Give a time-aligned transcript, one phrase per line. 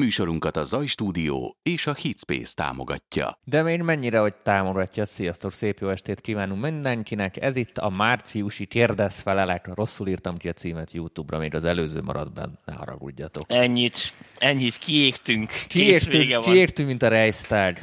[0.00, 3.38] Műsorunkat a Zaj Stúdió és a Hitspace támogatja.
[3.44, 5.04] De még mennyire, hogy támogatja.
[5.04, 7.42] Sziasztok, szép jó estét kívánunk mindenkinek.
[7.42, 9.68] Ez itt a márciusi kérdez felelek.
[9.74, 13.42] Rosszul írtam ki a címet YouTube-ra, még az előző maradt benne, ne haragudjatok.
[13.46, 15.50] Ennyit, ennyit, kiégtünk.
[15.68, 17.76] Kiégtünk, kiégtünk mint a Reichstag.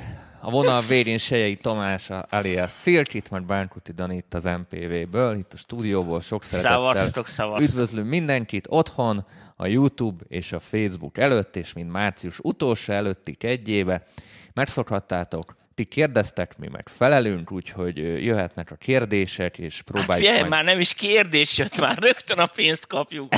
[0.46, 5.58] A vonal végén Sejei Tamás, alias Szilcsit, mert Bánkuti Dani itt az MPV-ből, itt a
[5.58, 6.78] stúdióból, sok szeretettel.
[6.78, 7.70] Szavaztok, szavaztok.
[7.70, 9.26] Üdvözlünk mindenkit otthon,
[9.56, 14.06] a YouTube és a Facebook előtt, és mint március utolsó előtti egyébe.
[14.54, 20.52] Megszokhattátok, ti kérdeztek, mi meg felelünk, úgyhogy jöhetnek a kérdések, és próbáljuk hát, majd...
[20.52, 23.34] már nem is kérdés jött, már rögtön a pénzt kapjuk.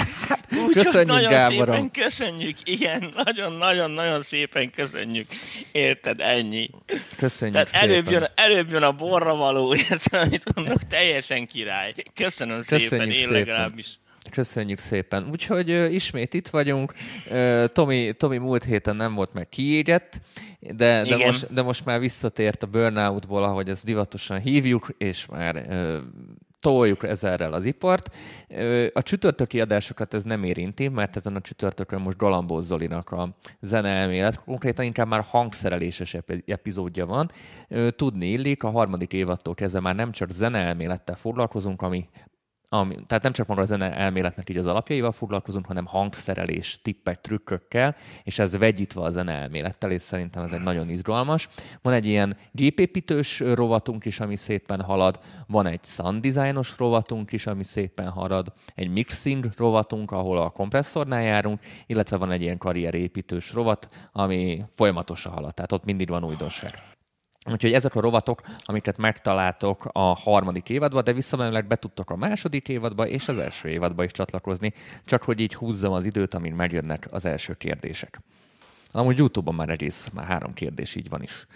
[0.66, 1.76] Úgy, köszönjük, nagyon Gáborom.
[1.76, 5.28] szépen köszönjük, igen, nagyon-nagyon-nagyon szépen köszönjük.
[5.72, 6.70] Érted, ennyi.
[7.18, 7.90] Köszönjük Tehát szépen.
[7.90, 11.94] előbb jön, előbb jön a borra való, érted, amit mondok, teljesen király.
[12.14, 13.34] Köszönöm Köszönjük szépen, én szépen.
[13.34, 14.00] legalábbis.
[14.30, 15.28] Köszönjük szépen.
[15.32, 16.94] Úgyhogy ö, ismét itt vagyunk.
[17.30, 20.22] Ö, Tomi, Tomi múlt héten nem volt meg kiégett,
[20.60, 21.20] de, de, Igen.
[21.20, 25.98] most, de most már visszatért a burnoutból, ahogy ezt divatosan hívjuk, és már ö,
[26.66, 28.16] toljuk ezerrel az ipart.
[28.94, 34.44] A csütörtöki adásokat ez nem érinti, mert ezen a csütörtökön most Galambos Zolinak a zeneelmélet,
[34.44, 37.30] konkrétan inkább már hangszereléses epi- epizódja van.
[37.96, 42.10] Tudni illik, a harmadik évattól kezdve már nem csak zeneelmélettel foglalkozunk, ami
[42.70, 47.22] ami, tehát nem csak maga a zene elméletnek így az alapjaival foglalkozunk, hanem hangszerelés, tippek,
[47.22, 51.48] trükkökkel, és ez vegyítve a zene elmélettel, és szerintem ez egy nagyon izgalmas.
[51.82, 57.48] Van egy ilyen gépépítős rovatunk is, ami szépen halad, van egy sound designos rovatunk is,
[57.48, 63.54] ami szépen halad, egy mixing rovatunk, ahol a kompresszornál járunk, illetve van egy ilyen karrierépítős
[63.54, 66.95] rovat, ami folyamatosan halad, tehát ott mindig van újdonság.
[67.52, 72.68] Úgyhogy ezek a rovatok, amiket megtaláltok a harmadik évadban, de visszamenőleg be tudtok a második
[72.68, 74.74] évadba és az első évadba is csatlakozni,
[75.06, 78.20] csak hogy így húzzam az időt, amin megjönnek az első kérdések.
[78.92, 81.48] Amúgy YouTube-on már egész, már három kérdés így van is.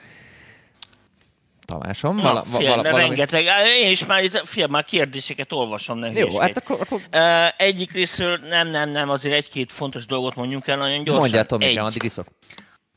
[1.66, 3.02] Tamásom, Na, vala, figyelj, vala, valami...
[3.02, 3.46] rengeteg.
[3.82, 7.02] Én is már itt, figyelj, már kérdéseket olvasom, nem Jó, hát akkor, akkor
[7.58, 11.20] egyik részről nem, nem, nem, azért egy-két fontos dolgot mondjunk el nagyon gyorsan.
[11.20, 12.28] mondjál, Tomikám, Egy, addig iszok.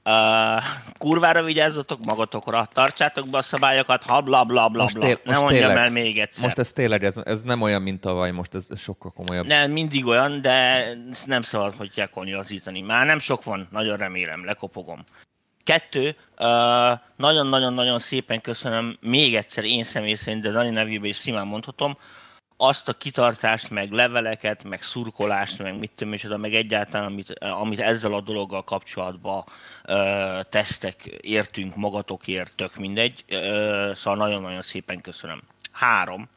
[0.05, 0.63] Uh,
[0.99, 5.05] kurvára vigyázzatok magatokra, tartsátok be a szabályokat, ha bla bla bla Most bla.
[5.05, 5.85] tél- ne most mondjam tényleg.
[5.87, 6.45] el még egyszer.
[6.45, 9.47] Most ez tényleg, ez, ez nem olyan, mint tavaly, most ez, ez sokkal komolyabb.
[9.47, 10.85] Nem, mindig olyan, de
[11.25, 12.81] nem szabad, hogy kell konyolazítani.
[12.81, 15.05] Már nem sok van, nagyon remélem, lekopogom.
[15.65, 16.17] Kettő,
[17.17, 21.97] nagyon-nagyon-nagyon szépen köszönöm még egyszer én személy szerint, de Dani nevében is simán mondhatom,
[22.63, 27.81] azt a kitartást, meg leveleket, meg szurkolást, meg mit tudom, és meg egyáltalán, amit, amit
[27.81, 29.45] ezzel a dologgal kapcsolatban
[29.85, 33.25] ö, tesztek, értünk magatokért, tök mindegy.
[33.29, 35.43] Ö, szóval nagyon-nagyon szépen köszönöm.
[35.73, 36.29] Három.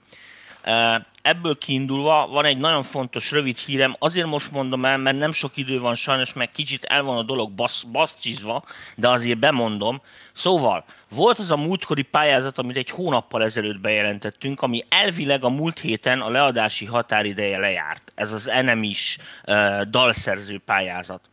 [1.21, 5.57] Ebből kiindulva van egy nagyon fontos rövid hírem, azért most mondom el, mert nem sok
[5.57, 8.63] idő van sajnos, meg kicsit el van a dolog basz, baszcsizva,
[8.95, 10.01] de azért bemondom.
[10.33, 15.79] Szóval, volt az a múltkori pályázat, amit egy hónappal ezelőtt bejelentettünk, ami elvileg a múlt
[15.79, 18.11] héten a leadási határideje lejárt.
[18.15, 19.17] Ez az Enemis
[19.47, 21.29] uh, dalszerző pályázat.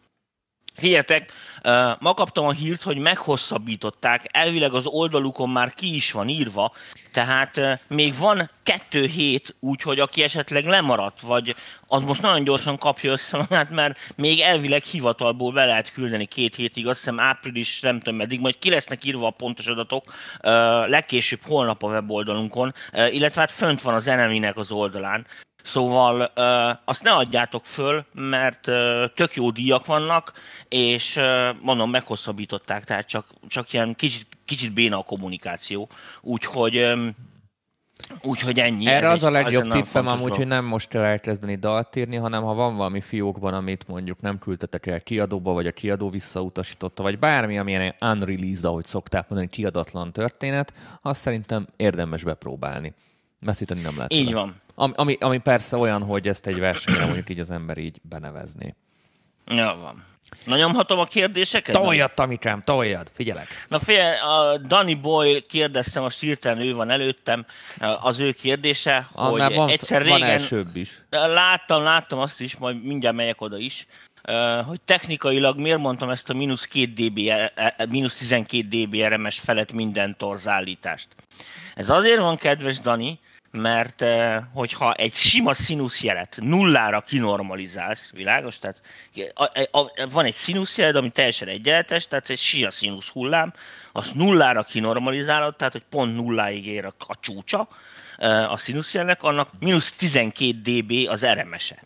[0.81, 1.21] Ö,
[1.99, 6.73] ma kaptam a hírt, hogy meghosszabbították, elvileg az oldalukon már ki is van írva,
[7.13, 11.55] tehát még van kettő hét, úgyhogy aki esetleg lemaradt, vagy
[11.87, 16.55] az most nagyon gyorsan kapja össze magát, mert még elvileg hivatalból be lehet küldeni két
[16.55, 20.05] hétig, azt hiszem április, nem tudom meddig, majd ki lesznek írva a pontos adatok,
[20.87, 22.73] legkésőbb holnap a weboldalunkon,
[23.11, 25.27] illetve hát fönt van az eneminek az oldalán.
[25.63, 30.33] Szóval ö, azt ne adjátok föl, mert ö, tök jó díjak vannak,
[30.69, 35.89] és ö, mondom, meghosszabbították, tehát csak, csak ilyen kicsit, kicsit béna a kommunikáció.
[36.21, 37.07] Úgyhogy, ö,
[38.23, 38.87] úgyhogy ennyi.
[38.87, 40.37] Erre Ez az a egy- legjobb egy nagyon tippem amúgy, dolog.
[40.37, 44.39] hogy nem most kell elkezdeni dalt írni, hanem ha van valami fiókban, amit mondjuk nem
[44.39, 50.13] küldtetek el kiadóba, vagy a kiadó visszautasította, vagy bármi, amilyen unreleased, ahogy szokták mondani, kiadatlan
[50.13, 52.95] történet, azt szerintem érdemes bepróbálni.
[53.41, 54.13] Veszíteni nem lehet.
[54.13, 54.37] Így vele.
[54.41, 54.61] van.
[54.83, 58.75] Ami, ami, ami persze olyan, hogy ezt egy versenyre mondjuk így az ember így benevezné.
[59.47, 60.05] Ja, van.
[60.47, 61.75] Na nyomhatom a kérdéseket?
[61.77, 63.47] Toljad, Tamikám, toljad, figyelek.
[63.69, 67.47] Na fél, a Danny Boy kérdezte, most hirtelen ő van előttem,
[67.79, 70.31] az ő kérdése, Annál hogy van, egyszer van régen...
[70.31, 71.03] elsőbb is.
[71.11, 73.87] Láttam, láttam azt is, majd mindjárt megyek oda is,
[74.67, 79.39] hogy technikailag miért mondtam ezt a mínusz 2 dB, e- e- mínusz 12 dB RMS
[79.39, 81.09] felett minden torzálítást.
[81.75, 83.21] Ez azért van, kedves Dani,
[83.53, 88.59] mert uh, hogyha egy sima színuszjelet nullára kinormalizálsz, világos?
[88.59, 88.81] Tehát
[90.11, 93.53] van egy színuszjeled, ami teljesen egyenletes, tehát egy sia színusz hullám,
[93.93, 97.69] azt nullára kinormalizálod, tehát hogy pont nulláig ér a, a csúcsa
[98.19, 101.83] uh, a színuszjelnek, annak mínusz 12 dB az RMS-e.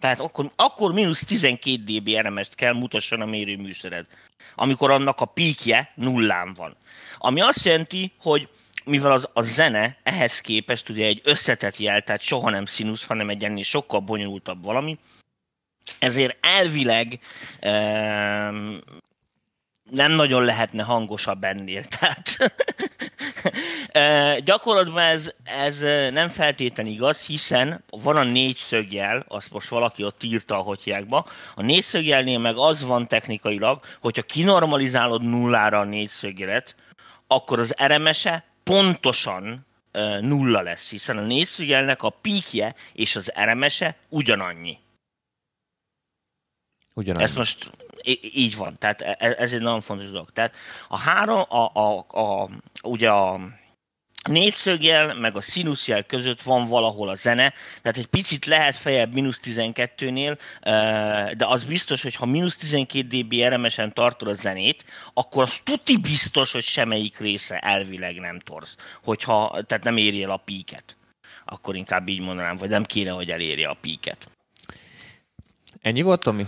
[0.00, 4.06] Tehát akkor, akkor mínusz 12 dB RMS-t kell mutasson a mérőműszered,
[4.54, 6.76] amikor annak a píkje nullán van.
[7.18, 8.48] Ami azt jelenti, hogy
[8.84, 13.28] mivel az, a zene ehhez képest ugye egy összetett jel, tehát soha nem színusz, hanem
[13.28, 14.98] egy ennél sokkal bonyolultabb valami,
[15.98, 17.18] ezért elvileg
[17.62, 18.78] um,
[19.90, 21.84] nem nagyon lehetne hangosabb ennél.
[21.98, 22.52] Tehát
[24.44, 25.80] gyakorlatban ez, ez
[26.12, 31.62] nem feltétlen igaz, hiszen van a négyszögjel, azt most valaki ott írta a hotyákba, a
[31.62, 36.76] négyszögjelnél meg az van technikailag, hogyha kinormalizálod nullára a négyszögjelet,
[37.26, 39.66] akkor az RMS-e pontosan
[40.20, 44.78] nulla lesz, hiszen a négyszögelnek a píkje és az RMS-e ugyanannyi.
[46.94, 47.24] Ugyanannyi.
[47.24, 47.70] Ez most
[48.20, 50.30] így van, tehát e, e, ez egy nagyon fontos dolog.
[50.30, 50.54] Tehát
[50.88, 52.48] a három, a, a, a,
[52.82, 53.40] ugye a
[54.28, 57.52] négyszögjel, meg a színuszjel között van valahol a zene,
[57.82, 60.38] tehát egy picit lehet fejebb mínusz 12-nél,
[61.36, 64.84] de az biztos, hogy ha mínusz 12 dB RMS-en tartod a zenét,
[65.14, 70.30] akkor az tuti biztos, hogy semmelyik része elvileg nem torz, hogyha, tehát nem éri el
[70.30, 70.96] a píket.
[71.44, 74.30] Akkor inkább így mondanám, vagy nem kéne, hogy elérje a píket.
[75.82, 76.46] Ennyi volt, Tomi?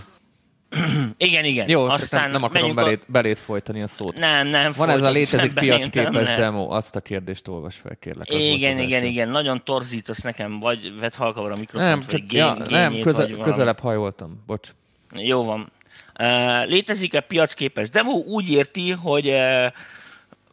[1.17, 1.69] igen, igen.
[1.69, 3.11] Jó, Aztán nem, nem akarom belét, a...
[3.11, 4.17] belét folytani a szót.
[4.17, 4.73] Nem, nem.
[4.75, 8.29] Van ez a létezik piacképes nem, demo, azt a kérdést olvas fel, kérlek.
[8.29, 9.29] Igen, igen, igen.
[9.29, 13.79] Nagyon torzítasz nekem, vagy vedd halkabra a mikrofont, nem, csak, gén, ja, nem, köze, közelebb
[13.79, 14.69] hajoltam, bocs.
[15.15, 15.71] Jó van.
[16.19, 19.65] Uh, létezik a piacképes demo, úgy érti, hogy uh,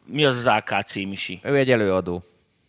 [0.05, 1.39] mi az az AKC Misi?
[1.43, 2.23] Ő egy előadó.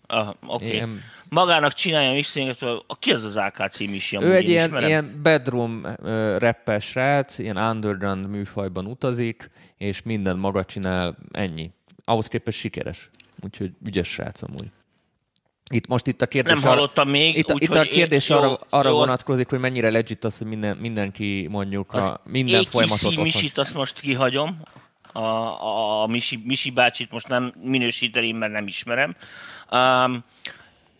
[0.08, 0.82] Uh, Oké.
[0.82, 0.88] Okay
[1.32, 2.58] magának csinálja mixinget,
[2.98, 4.18] ki az az AKC Misi?
[4.20, 10.64] Ő egy ilyen, ilyen bedroom uh, rappes srác, ilyen underground műfajban utazik, és minden maga
[10.64, 11.70] csinál, ennyi.
[12.04, 13.10] Ahhoz képest sikeres.
[13.44, 14.66] Úgyhogy ügyes srác amúgy.
[15.70, 16.52] Itt most itt a kérdés...
[16.52, 17.36] Nem hallottam még.
[17.36, 20.38] Itt, úgy, itt a kérdés é, arra, jó, arra jó, vonatkozik, hogy mennyire legit az,
[20.38, 23.16] hogy minden, mindenki mondjuk a minden folyamatot...
[23.16, 24.60] Az Misit azt most kihagyom.
[25.12, 29.16] A, a, a Misi, Misi bácsit most nem minősíteném, mert nem ismerem.
[29.70, 30.24] Um,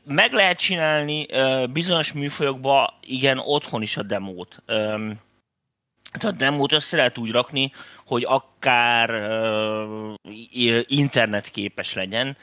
[0.04, 1.26] meg lehet csinálni
[1.72, 4.62] bizonyos műfajokban, igen, otthon is a demót.
[6.12, 7.72] Tehát a demót össze lehet úgy rakni,
[8.12, 12.37] hogy akár uh, internetképes legyen.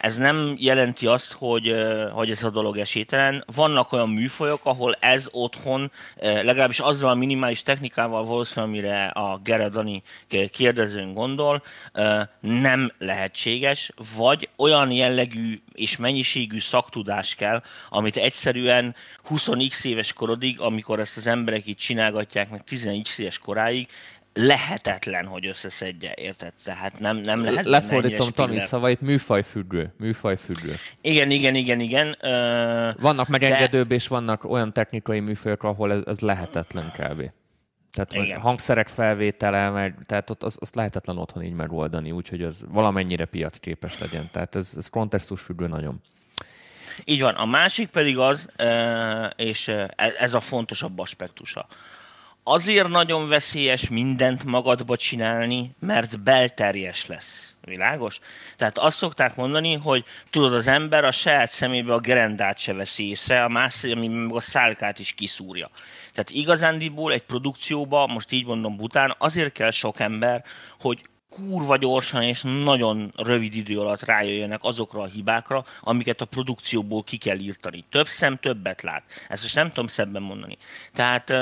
[0.00, 1.74] Ez nem jelenti azt, hogy,
[2.12, 3.44] hogy ez a dolog esélytelen.
[3.54, 5.90] Vannak olyan műfajok, ahol ez otthon,
[6.20, 10.02] legalábbis azzal a minimális technikával valószínűleg, amire a Geredani
[10.50, 11.62] kérdezőn gondol,
[12.40, 18.94] nem lehetséges, vagy olyan jellegű és mennyiségű szaktudás kell, amit egyszerűen
[19.28, 23.88] 20x éves korodig, amikor ezt az emberek itt csinálgatják, meg 10x éves koráig,
[24.34, 26.52] lehetetlen, hogy összeszedje, érted?
[26.64, 27.66] Tehát nem, nem lehet.
[27.66, 29.94] Lefordítom Tami szavait, műfajfüggő.
[29.98, 30.74] Műfajfüggő.
[31.00, 32.06] Igen, igen, igen, igen.
[32.06, 33.94] Uh, vannak megengedőbb, de...
[33.94, 37.30] és vannak olyan technikai műfajok, ahol ez, ez lehetetlen kb.
[37.92, 38.40] Tehát igen.
[38.40, 43.98] hangszerek felvétele, meg, tehát ott az, azt lehetetlen otthon így megoldani, úgyhogy az valamennyire piacképes
[43.98, 44.28] legyen.
[44.32, 44.90] Tehát ez, ez
[45.36, 46.00] függő nagyon.
[47.04, 47.34] Így van.
[47.34, 48.50] A másik pedig az,
[49.36, 49.72] és
[50.18, 51.66] ez a fontosabb aspektusa
[52.50, 57.54] azért nagyon veszélyes mindent magadba csinálni, mert belterjes lesz.
[57.64, 58.18] Világos?
[58.56, 63.08] Tehát azt szokták mondani, hogy tudod, az ember a saját szemébe a gerendát se veszi
[63.08, 65.70] észre, a más meg a szálkát is kiszúrja.
[66.12, 70.44] Tehát igazándiból egy produkcióba, most így mondom bután, azért kell sok ember,
[70.80, 77.02] hogy kurva gyorsan és nagyon rövid idő alatt rájöjjenek azokra a hibákra, amiket a produkcióból
[77.02, 77.84] ki kell írtani.
[77.90, 79.02] Több szem többet lát.
[79.28, 80.56] Ezt most nem tudom szebben mondani.
[80.92, 81.32] Tehát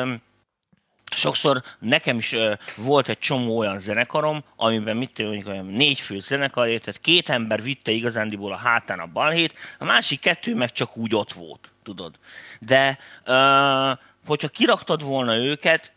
[1.19, 2.35] sokszor nekem is
[2.77, 7.63] volt egy csomó olyan zenekarom, amiben mit tudom, olyan négy fő zenekar, tehát két ember
[7.63, 12.15] vitte igazándiból a hátán a balhét, a másik kettő meg csak úgy ott volt, tudod.
[12.61, 13.99] De uh,
[14.29, 15.93] hogyha kiraktad volna őket,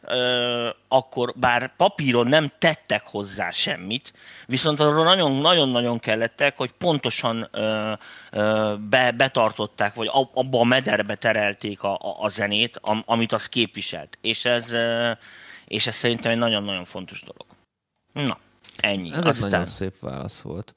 [0.88, 4.14] akkor bár papíron nem tettek hozzá semmit,
[4.46, 7.50] viszont arról nagyon-nagyon kellettek, hogy pontosan
[8.90, 14.18] be, betartották, vagy abba a mederbe terelték a, a, a zenét, amit az képviselt.
[14.22, 14.76] És ez,
[15.66, 17.46] és ez szerintem egy nagyon-nagyon fontos dolog.
[18.28, 18.38] Na,
[18.78, 19.12] ennyi.
[19.12, 19.34] Ez Aztán...
[19.46, 20.76] egy nagyon szép válasz volt.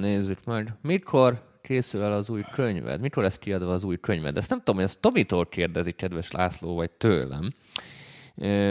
[0.00, 0.72] Nézzük meg.
[0.82, 3.00] Mikor készül el az új könyved?
[3.00, 4.36] Mikor lesz kiadva az új könyved?
[4.36, 7.48] Ezt nem tudom, hogy ezt Tomitól kérdezi, kedves László, vagy tőlem.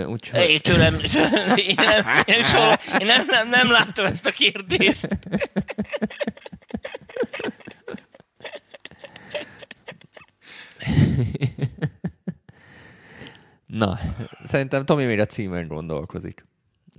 [0.06, 0.50] Úgyhogy...
[0.50, 0.94] Én tőlem,
[1.68, 5.08] én, nem, én, soha, én nem, nem, nem látom ezt a kérdést.
[13.66, 14.00] Na,
[14.44, 16.46] szerintem Tomi még a címen gondolkozik.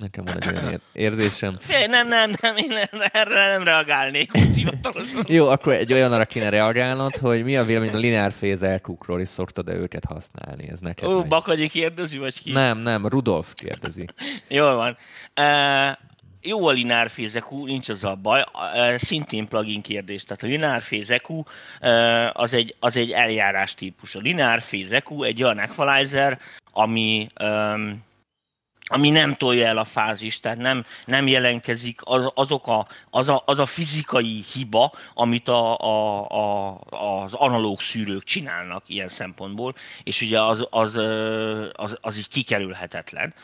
[0.00, 1.56] Nekem van egy olyan érzésem.
[1.60, 2.72] Fél, nem, nem, nem, én
[3.12, 4.30] erre nem reagálnék.
[5.26, 9.72] Jó, akkor egy olyanra kéne reagálnod, hogy mi a vélemény a lineár fézelkukról, és szoktad-e
[9.72, 10.68] őket használni?
[10.68, 12.52] Ez neked Ó, Bakagyi kérdezi, vagy ki?
[12.52, 14.06] Nem, nem, Rudolf kérdezi.
[14.48, 14.96] Jól van.
[15.40, 15.96] Uh,
[16.42, 18.44] jó a lineár fézekú, nincs az a baj,
[18.96, 20.24] szintén plugin kérdés.
[20.24, 21.42] Tehát a lineár fézekú
[22.32, 24.14] az egy, az egy eljárás típus.
[24.14, 26.38] A lineár fézekú egy olyan equalizer,
[26.72, 28.08] ami um,
[28.90, 33.42] ami nem tolja el a fázist, tehát nem, nem jelenkezik az, azok a, az, a,
[33.46, 36.78] az a fizikai hiba, amit a, a, a,
[37.22, 40.96] az analóg szűrők csinálnak ilyen szempontból, és ugye az, az,
[41.72, 43.34] az, az így kikerülhetetlen.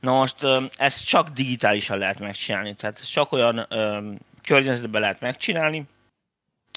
[0.00, 0.36] Na most
[0.76, 3.68] ezt csak digitálisan lehet megcsinálni, tehát csak olyan
[4.42, 5.86] környezetben lehet megcsinálni,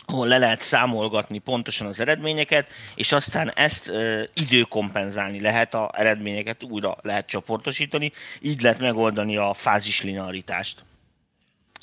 [0.10, 6.64] ahol le lehet számolgatni pontosan az eredményeket, és aztán ezt ö, időkompenzálni lehet, a eredményeket
[6.64, 8.12] újra lehet csoportosítani,
[8.42, 10.84] így lehet megoldani a fázislinearitást.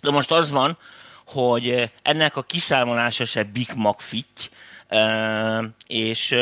[0.03, 0.79] De most az van,
[1.27, 4.51] hogy ennek a kiszámolása se Big Mac fitty,
[5.87, 6.37] és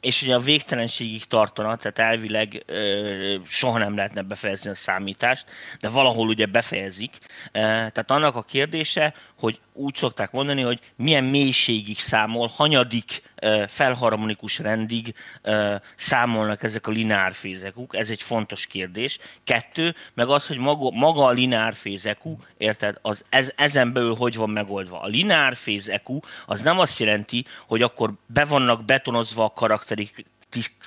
[0.00, 2.64] és ugye a végtelenségig tartana, tehát elvileg
[3.46, 5.46] soha nem lehetne befejezni a számítást,
[5.80, 7.18] de valahol ugye befejezik.
[7.52, 13.22] Tehát annak a kérdése, hogy úgy szokták mondani, hogy milyen mélységig számol, hanyadik
[13.68, 15.14] felharmonikus rendig
[15.96, 19.18] számolnak ezek a lineárfézekuk, ez egy fontos kérdés.
[19.44, 25.00] Kettő, meg az, hogy maga, a lineárfézekú, érted, az, ez, ezen belül hogy van megoldva.
[25.00, 30.26] A lineárfézekú az nem azt jelenti, hogy akkor be vannak betonozva a karakterik,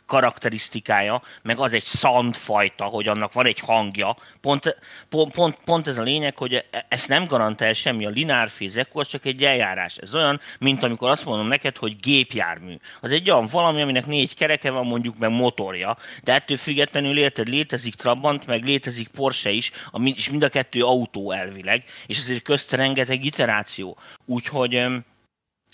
[0.05, 4.15] karakterisztikája, meg az egy szandfajta, hogy annak van egy hangja.
[4.41, 4.77] Pont,
[5.09, 8.05] pont, pont, pont ez a lényeg, hogy e, ezt nem garantál semmi.
[8.05, 9.97] A lineárfézek, az csak egy eljárás.
[9.97, 12.75] Ez olyan, mint amikor azt mondom neked, hogy gépjármű.
[13.01, 17.47] Az egy olyan valami, aminek négy kereke van, mondjuk meg motorja, de ettől függetlenül érted,
[17.47, 19.71] létezik Trabant, meg létezik Porsche is,
[20.03, 23.97] és mind a kettő autó elvileg, és ezért közt rengeteg iteráció.
[24.25, 24.83] Úgyhogy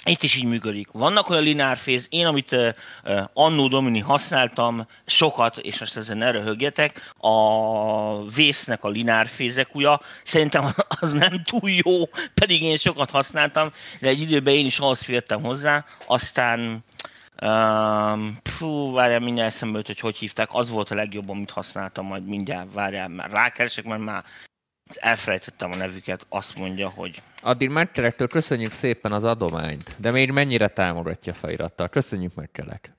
[0.06, 0.88] itt is így működik.
[0.92, 2.74] Vannak olyan lineárféz, én amit uh,
[3.34, 10.74] Annó Domini használtam sokat, és most ezen ne röhögjetek, a vésznek a lineárfézek ujja, szerintem
[11.02, 15.42] az nem túl jó, pedig én sokat használtam, de egy időben én is ahhoz fértem
[15.42, 16.84] hozzá, aztán
[17.42, 22.26] Um, pfú, várjál, mindjárt eszembe hogy hogy hívták, az volt a legjobb, amit használtam, majd
[22.26, 24.24] mindjárt várjál, már rákeresek, mert már
[24.96, 27.22] elfelejtettem a nevüket, azt mondja, hogy...
[27.42, 31.88] Addig Merkelektől köszönjük szépen az adományt, de még mennyire támogatja felirattal.
[31.88, 32.92] Köszönjük Merkelek.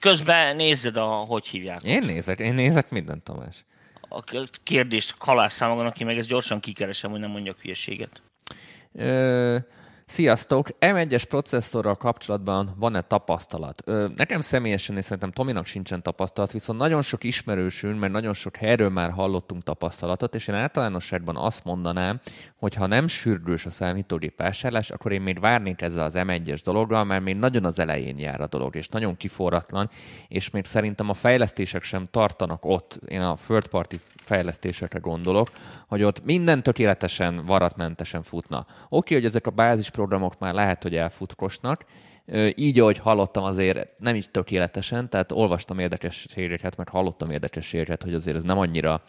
[0.00, 1.82] Közben nézed, a, hogy hívják.
[1.82, 3.64] Én nézek, én nézek mindent, Tamás.
[4.08, 4.22] A
[4.62, 8.22] kérdést kalász számogon, aki meg ezt gyorsan kikeresem, hogy nem mondjak hülyeséget.
[8.92, 9.58] Ö,
[10.06, 10.68] Sziasztok!
[10.80, 13.82] M1-es processzorral kapcsolatban van-e tapasztalat?
[14.16, 18.88] Nekem személyesen, és szerintem Tominak sincsen tapasztalat, viszont nagyon sok ismerősünk, mert nagyon sok helyről
[18.88, 22.20] már hallottunk tapasztalatot, és én általánosságban azt mondanám,
[22.56, 27.04] hogy ha nem sürgős a számítógép vásárlás, akkor én még várnék ezzel az M1-es dologgal,
[27.04, 29.90] mert még nagyon az elején jár a dolog, és nagyon kiforratlan,
[30.28, 35.48] és még szerintem a fejlesztések sem tartanak ott, én a third party fejlesztésekre gondolok,
[35.88, 38.66] hogy ott minden tökéletesen, varatmentesen futna.
[38.88, 41.84] Oké, hogy ezek a bázis programok már lehet, hogy elfutkosnak,
[42.54, 48.36] így, ahogy hallottam, azért nem is tökéletesen, tehát olvastam érdekességeket, meg hallottam érdekességeket, hogy azért
[48.36, 49.02] ez nem annyira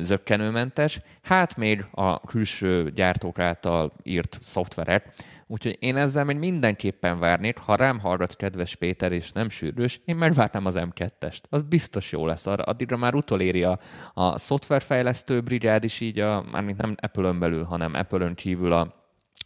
[0.00, 1.00] zöggenőmentes.
[1.22, 5.12] Hát még a külső gyártók által írt szoftverek,
[5.50, 10.16] Úgyhogy én ezzel még mindenképpen várnék, ha rám hallgatsz, kedves Péter, és nem sűrűs, én
[10.16, 11.40] megvárnám az M2-est.
[11.50, 12.46] Az biztos jó lesz.
[12.46, 13.78] Arra, addigra már utoléri a,
[14.14, 18.97] a szoftverfejlesztő brigád is így, a, mármint nem Apple-ön belül, hanem Apple-ön kívül a,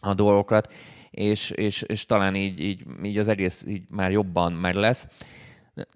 [0.02, 0.72] a dolgokat,
[1.10, 5.06] és, és, és talán így, így, így az egész így már jobban meg lesz.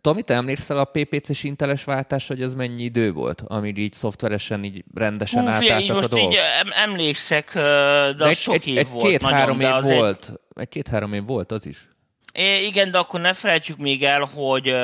[0.01, 4.65] Tomi, te emlékszel a PPC-s inteles váltás, hogy az mennyi idő volt, amíg így szoftveresen
[4.65, 6.33] így rendesen Hú, átálltak a dolgok?
[6.33, 6.39] Így
[6.85, 9.07] emlékszek, de, de egy, sok egy, év egy volt.
[9.07, 9.99] Két-három év azért...
[9.99, 10.33] volt.
[10.55, 11.89] Egy két-három év volt az is.
[12.33, 14.75] É, igen, de akkor ne felejtsük még el, hogy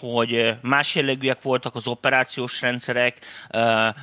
[0.00, 3.18] hogy más jellegűek voltak az operációs rendszerek.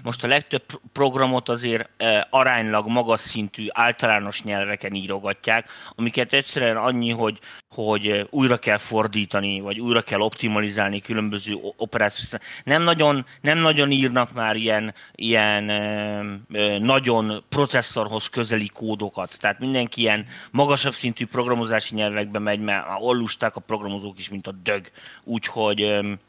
[0.03, 1.89] Most a legtöbb programot azért
[2.29, 7.39] aránylag magas szintű általános nyelveken írogatják, amiket egyszerűen annyi, hogy,
[7.73, 14.33] hogy újra kell fordítani, vagy újra kell optimalizálni különböző operációs nem nagyon, nem nagyon írnak
[14.33, 15.63] már ilyen, ilyen
[16.81, 19.39] nagyon processzorhoz közeli kódokat.
[19.39, 24.51] Tehát mindenki ilyen magasabb szintű programozási nyelvekbe megy, mert ollusták a programozók is, mint a
[24.63, 24.91] dög.
[25.23, 26.19] Úgyhogy Úgyhogy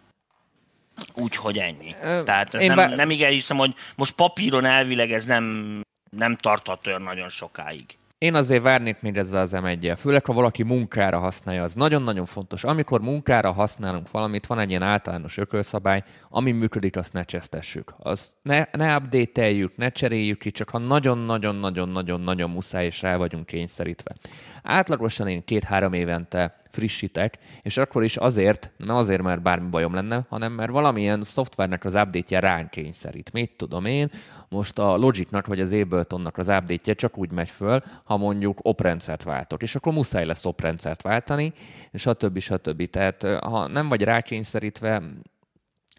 [1.15, 1.95] Úgyhogy ennyi.
[2.03, 2.97] Ö, Tehát ez nem, bár...
[2.97, 5.81] nem igen hiszem, hogy most papíron elvileg ez nem,
[6.11, 7.85] nem tarthat olyan nagyon sokáig.
[8.23, 12.64] Én azért várnék még ezzel az m főleg ha valaki munkára használja, az nagyon-nagyon fontos.
[12.64, 17.95] Amikor munkára használunk valamit, van egy ilyen általános ökölszabály, ami működik, azt ne csesztessük.
[17.99, 24.14] Azt ne, ne update ne cseréljük ki, csak ha nagyon-nagyon-nagyon-nagyon-nagyon muszáj és rá vagyunk kényszerítve.
[24.62, 30.26] Átlagosan én két-három évente frissítek, és akkor is azért, nem azért, mert bármi bajom lenne,
[30.29, 33.33] hanem mert valamilyen szoftvernek az update-je ránk kényszerít.
[33.33, 34.11] Mit tudom én,
[34.52, 39.23] most a Logicnak vagy az Abletonnak az update csak úgy megy föl, ha mondjuk oprendszert
[39.23, 41.52] váltok, és akkor muszáj lesz oprendszert váltani,
[41.90, 42.87] és a többi, stb.
[42.87, 45.02] Tehát ha nem vagy rákényszerítve,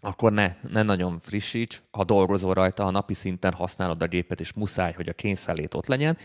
[0.00, 4.52] akkor ne, ne nagyon frissíts, ha dolgozol rajta, ha napi szinten használod a gépet, és
[4.52, 6.16] muszáj, hogy a kényszerlét ott legyen,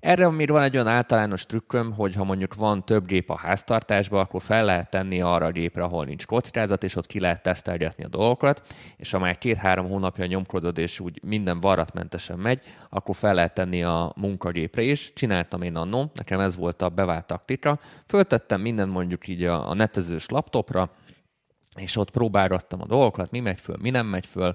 [0.00, 4.20] erre még van egy olyan általános trükköm, hogy ha mondjuk van több gép a háztartásban,
[4.20, 8.04] akkor fel lehet tenni arra a gépre, ahol nincs kockázat, és ott ki lehet tesztelgetni
[8.04, 8.62] a dolgokat,
[8.96, 13.82] és ha már két-három hónapja nyomkodod, és úgy minden varratmentesen megy, akkor fel lehet tenni
[13.82, 15.12] a munkagépre is.
[15.12, 17.80] Csináltam én annó, nekem ez volt a bevált taktika.
[18.06, 20.90] Föltettem minden mondjuk így a netezős laptopra,
[21.76, 24.54] és ott próbálgattam a dolgokat, mi megy föl, mi nem megy föl,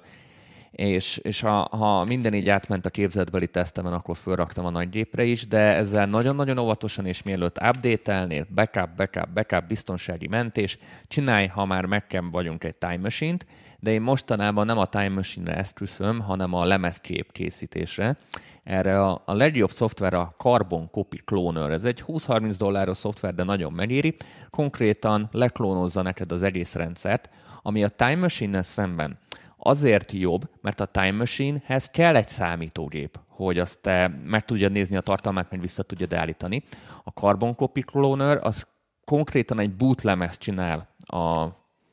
[0.76, 5.24] és, és ha, ha minden így átment a képzetbeli tesztemen, akkor fölraktam a nagy gépre
[5.24, 10.78] is, de ezzel nagyon-nagyon óvatosan és mielőtt update-elnél, backup, backup, backup, biztonsági mentés,
[11.08, 13.46] csinálj, ha már meg vagyunk egy Time Machine-t,
[13.80, 18.18] de én mostanában nem a Time Machine-re eszküszöm, hanem a lemezkép készítésre.
[18.64, 21.72] Erre a, a legjobb szoftver a Carbon Copy Cloner.
[21.72, 24.16] Ez egy 20-30 dolláros szoftver, de nagyon megéri.
[24.50, 27.30] Konkrétan leklónozza neked az egész rendszert,
[27.62, 29.18] ami a Time Machine-nel szemben
[29.66, 34.96] azért jobb, mert a Time Machine-hez kell egy számítógép, hogy azt te meg tudja nézni
[34.96, 36.64] a tartalmát, meg vissza tudja állítani.
[37.04, 38.68] A Carbon Copy Cloner az
[39.06, 41.48] konkrétan egy bootlemez csinál, a,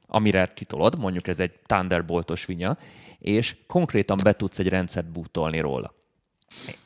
[0.06, 2.76] amire kitolod, mondjuk ez egy Thunderboltos vinya,
[3.18, 5.94] és konkrétan be tudsz egy rendszert bootolni róla.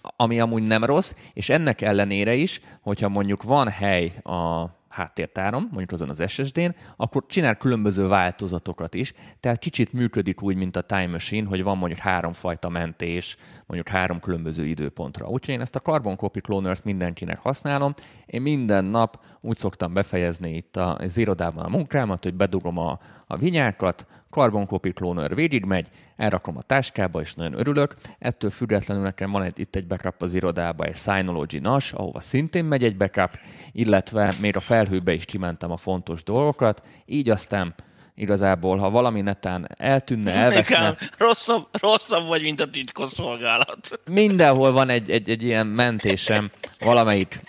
[0.00, 4.64] Ami amúgy nem rossz, és ennek ellenére is, hogyha mondjuk van hely a
[4.94, 10.76] háttértárom, mondjuk azon az SSD-n, akkor csinál különböző változatokat is, tehát kicsit működik úgy, mint
[10.76, 13.36] a Time Machine, hogy van mondjuk háromfajta mentés,
[13.66, 15.28] mondjuk három különböző időpontra.
[15.28, 17.94] Úgyhogy én ezt a Carbon Copy Cloner-t mindenkinek használom.
[18.26, 23.36] Én minden nap úgy szoktam befejezni itt az irodában a munkámat, hogy bedugom a, a
[23.36, 25.86] vinyákat, Carbon Cloner végigmegy,
[26.16, 27.94] elrakom a táskába, és nagyon örülök.
[28.18, 32.64] Ettől függetlenül nekem van egy, itt egy backup az irodába, egy Synology NAS, ahova szintén
[32.64, 33.38] megy egy backup,
[33.72, 37.74] illetve még a felhőbe is kimentem a fontos dolgokat, így aztán
[38.14, 40.96] igazából, ha valami netán eltűnne, elveszne...
[41.18, 44.00] Rosszabb, rosszabb vagy, mint a titkosszolgálat.
[44.10, 47.40] Mindenhol van egy, egy, egy ilyen mentésem valamelyik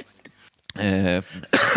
[0.80, 1.18] ö,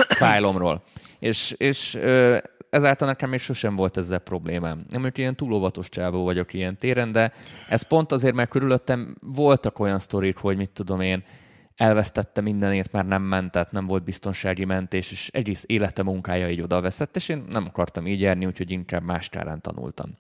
[0.09, 0.83] fájlomról.
[1.19, 2.39] És, és ö,
[2.71, 4.77] ezáltal nekem még sosem volt ezzel problémám.
[4.77, 7.33] Nem mondjuk ilyen túl óvatos csávó vagyok ilyen téren, de
[7.69, 11.25] ez pont azért, mert körülöttem voltak olyan sztorik, hogy mit tudom én,
[11.77, 16.81] elvesztette mindenét, már nem mentett, nem volt biztonsági mentés, és egész élete munkája így oda
[16.81, 20.11] veszett, és én nem akartam így járni, úgyhogy inkább más kárán tanultam.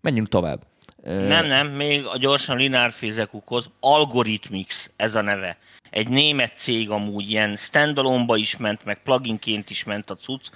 [0.00, 0.66] Menjünk tovább.
[1.04, 5.58] Nem, nem, még a gyorsan Linár Fézekukhoz Algorithmix, ez a neve
[5.94, 10.46] egy német cég amúgy ilyen standalone is ment, meg pluginként is ment a cucc.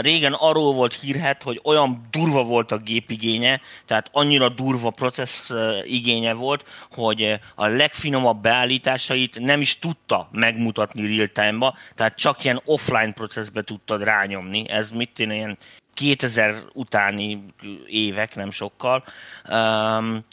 [0.00, 5.52] Régen arról volt hírhet, hogy olyan durva volt a gépigénye, tehát annyira durva processz
[5.84, 13.12] igénye volt, hogy a legfinomabb beállításait nem is tudta megmutatni real-time-ba, tehát csak ilyen offline
[13.12, 14.68] processzbe tudtad rányomni.
[14.68, 15.58] Ez mit én ilyen
[15.98, 17.44] 2000 utáni
[17.86, 19.04] évek, nem sokkal.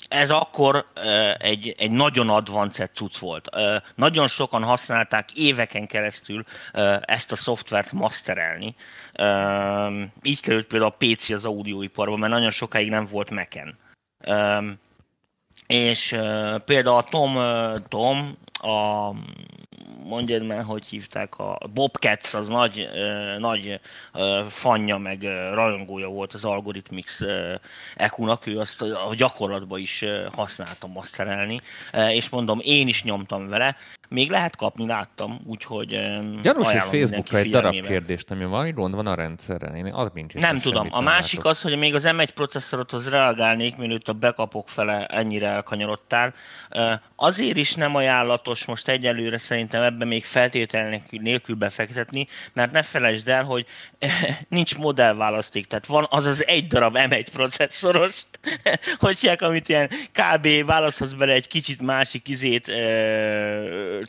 [0.07, 0.85] Ez akkor
[1.37, 3.49] egy, egy nagyon advanced cucc volt.
[3.95, 6.43] Nagyon sokan használták éveken keresztül
[7.01, 8.75] ezt a szoftvert masterelni.
[10.21, 13.77] Így került például a PC az audioiparban, mert nagyon sokáig nem volt meken.
[15.67, 16.17] És
[16.65, 17.37] például a Tom,
[17.87, 19.11] Tom a
[20.03, 22.89] mondjad meg, hogy hívták, a Bobcats az nagy,
[23.37, 23.79] nagy
[24.47, 25.21] fanya, meg
[25.53, 27.21] rajongója volt az Algorithmix
[27.95, 31.61] EQ-nak, ő azt a gyakorlatban is használtam masterelni,
[32.09, 33.75] és mondom, én is nyomtam vele,
[34.09, 35.87] még lehet kapni, láttam, úgyhogy
[36.41, 39.75] Gyanús, hogy Facebookra egy darab kérdést, ami valami gond van a rendszeren.
[39.75, 40.87] Én az nincs Nem tudom.
[40.91, 41.51] A másik látok.
[41.51, 46.33] az, hogy még az M1 processzorothoz reagálnék, mielőtt a backupok fele ennyire elkanyarodtál.
[47.15, 53.27] Azért is nem ajánlatos most egyelőre szerintem ebben még feltétel nélkül befektetni, mert ne felejtsd
[53.27, 53.65] el, hogy
[54.49, 55.67] nincs modellválaszték.
[55.67, 58.21] Tehát van az az egy darab M1 processzoros,
[58.99, 60.65] hogy amit ilyen kb.
[60.65, 62.71] választhatsz bele egy kicsit másik izét,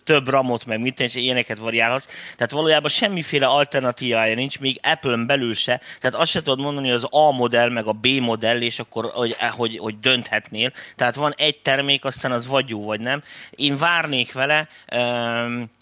[0.05, 2.07] több ramot, meg mit és ilyeneket variálhatsz.
[2.37, 5.81] Tehát valójában semmiféle alternatívája nincs, még Apple-n belül se.
[6.01, 9.11] Tehát azt se tudod mondani, hogy az A modell, meg a B modell, és akkor
[9.15, 10.73] hogy, hogy, hogy dönthetnél.
[10.97, 13.23] Tehát van egy termék, aztán az vagy jó, vagy nem.
[13.51, 14.69] Én várnék vele,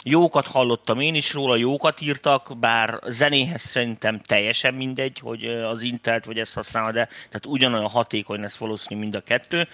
[0.05, 6.25] jókat hallottam én is róla, jókat írtak, bár zenéhez szerintem teljesen mindegy, hogy az Intelt
[6.25, 9.69] vagy ezt használod, de tehát ugyanolyan hatékony lesz valószínű mind a kettő.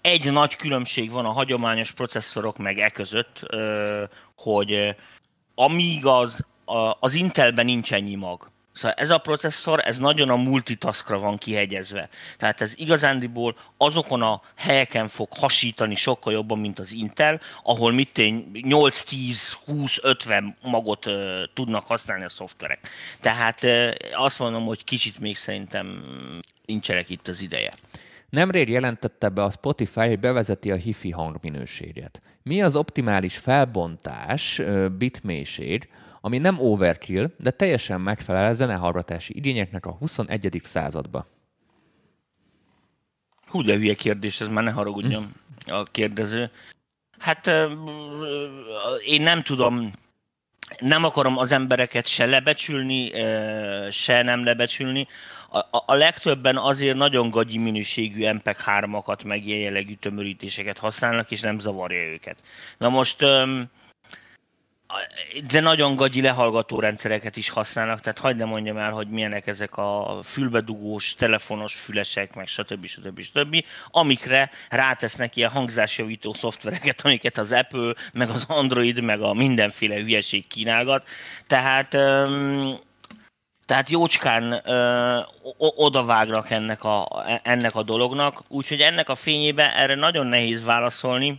[0.00, 3.46] Egy nagy különbség van a hagyományos processzorok meg e között,
[4.36, 4.96] hogy
[5.54, 6.44] amíg az,
[7.00, 12.08] az Intelben nincs ennyi mag, Szóval ez a processzor, ez nagyon a multitaskra van kihegyezve.
[12.36, 18.22] Tehát ez igazándiból azokon a helyeken fog hasítani sokkal jobban, mint az Intel, ahol mit
[18.62, 21.14] 8, 10, 20, 50 magot uh,
[21.54, 22.88] tudnak használni a szoftverek.
[23.20, 26.04] Tehát uh, azt mondom, hogy kicsit még szerintem
[26.66, 27.72] nincsenek itt az ideje.
[28.32, 32.22] Nemrég jelentette be a Spotify, hogy bevezeti a hifi hangminőséget.
[32.42, 34.60] Mi az optimális felbontás,
[34.98, 35.88] bitmélység,
[36.24, 40.60] ami nem overkill, de teljesen megfelel a zenehallgatási igényeknek a 21.
[40.62, 41.26] századba?
[43.46, 45.32] Hú, de hülye kérdés, ez már ne haragudjon
[45.66, 46.50] a kérdező.
[47.18, 47.46] Hát
[49.06, 49.92] én nem tudom,
[50.78, 53.12] nem akarom az embereket se lebecsülni,
[53.90, 55.06] se nem lebecsülni.
[55.50, 61.58] A, a, legtöbben azért nagyon gagyi minőségű MPEG-3-akat, meg ilyen jellegű tömörítéseket használnak, és nem
[61.58, 62.36] zavarja őket.
[62.78, 63.24] Na most
[65.46, 69.76] de nagyon gagyi lehallgató rendszereket is használnak, tehát hagyd ne mondjam el, hogy milyenek ezek
[69.76, 72.86] a fülbedugós, telefonos fülesek, meg stb.
[72.86, 73.20] stb.
[73.20, 73.64] stb.
[73.90, 80.46] amikre rátesznek ilyen hangzásjavító szoftvereket, amiket az Apple, meg az Android, meg a mindenféle hülyeség
[80.46, 81.08] kínálgat.
[81.46, 81.96] Tehát
[83.66, 85.18] tehát jócskán ö,
[85.58, 91.38] odavágnak ennek a, ennek a dolognak, úgyhogy ennek a fényében erre nagyon nehéz válaszolni,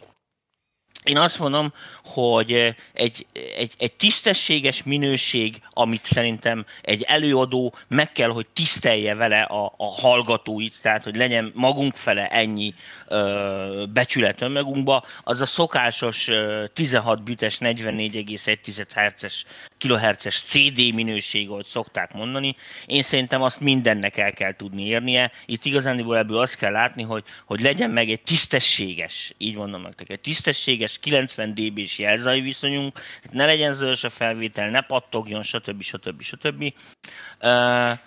[1.04, 3.26] én azt mondom, hogy eh, egy,
[3.58, 9.86] egy, egy tisztességes minőség, amit szerintem egy előadó meg kell, hogy tisztelje vele a, a
[9.86, 12.74] hallgatóit, tehát hogy legyen magunk fele ennyi
[13.08, 19.46] ö, becsület önmagunkba, az a szokásos ö, 16 bites 44,1 Hz
[19.84, 22.56] kilohertzes CD minőség, ahogy szokták mondani.
[22.86, 25.32] Én szerintem azt mindennek el kell tudni érnie.
[25.46, 30.10] Itt igazán ebből azt kell látni, hogy, hogy legyen meg egy tisztességes, így mondom nektek,
[30.10, 33.00] egy tisztességes 90 dB-s jelzai viszonyunk,
[33.32, 35.82] ne legyen zöld a felvétel, ne pattogjon, stb.
[35.82, 36.22] stb.
[36.22, 36.74] stb.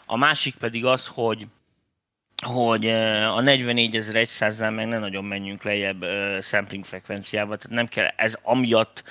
[0.06, 1.46] A másik pedig az, hogy
[2.44, 6.04] hogy a 44100-nál meg ne nagyon menjünk lejjebb
[6.42, 9.02] sampling frekvenciával, tehát nem kell ez amiatt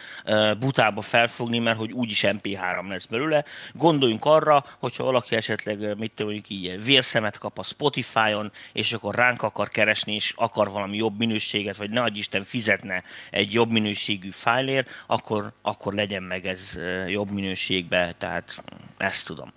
[0.59, 3.45] butába felfogni, mert hogy úgyis MP3 lesz belőle.
[3.73, 9.41] Gondoljunk arra, hogyha valaki esetleg, mit mondjuk így, vérszemet kap a Spotify-on, és akkor ránk
[9.41, 14.29] akar keresni, és akar valami jobb minőséget, vagy ne adj Isten fizetne egy jobb minőségű
[14.29, 18.63] fájlért, akkor, akkor legyen meg ez jobb minőségbe, tehát
[18.97, 19.53] ezt tudom.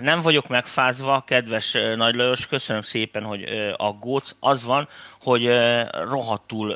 [0.00, 3.44] Nem vagyok megfázva, kedves Nagy Lajos, köszönöm szépen, hogy
[3.76, 4.36] aggódsz.
[4.40, 4.88] Az van,
[5.20, 5.50] hogy
[5.90, 6.74] rohadtul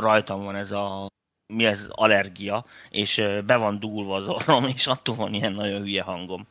[0.00, 1.06] rajtam van ez a
[1.54, 6.02] mi ez allergia, és be van dúlva az orrom, és attól van ilyen nagyon hülye
[6.02, 6.46] hangom.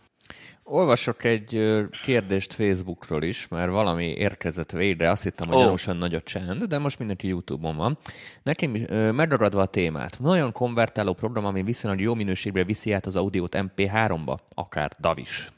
[0.64, 5.98] Olvasok egy kérdést Facebookról is, mert valami érkezett végre, azt hittem, hogy oh.
[5.98, 7.98] nagy a csend, de most mindenki YouTube-on van.
[8.44, 8.72] Nekem
[9.16, 10.20] megragadva a témát.
[10.20, 15.50] Nagyon konvertáló program, ami viszonylag jó minőségbe viszi át az audiót MP3-ba, akár Davis.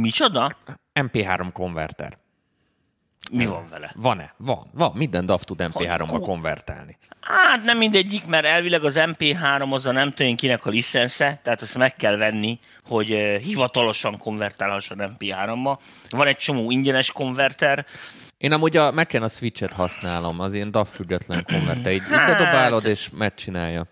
[0.00, 0.56] Micsoda?
[1.00, 2.18] MP3 konverter.
[3.30, 3.92] Mi van vele?
[3.94, 4.34] Van-e?
[4.36, 4.70] Van.
[4.72, 4.92] Van.
[4.94, 6.98] Minden DAV tud MP3-ba konvertálni.
[7.20, 11.62] Hát nem mindegyik, mert elvileg az MP3 az a nem tudom kinek a licensze, tehát
[11.62, 13.08] ezt meg kell venni, hogy
[13.42, 15.78] hivatalosan konvertálhasson MP3-ba.
[16.10, 17.86] Van egy csomó ingyenes konverter,
[18.38, 21.92] én amúgy a Mac-en a Switch-et használom, az ilyen DAV független konverter.
[21.92, 22.38] Így hát...
[22.38, 23.86] bedobálod és megcsinálja.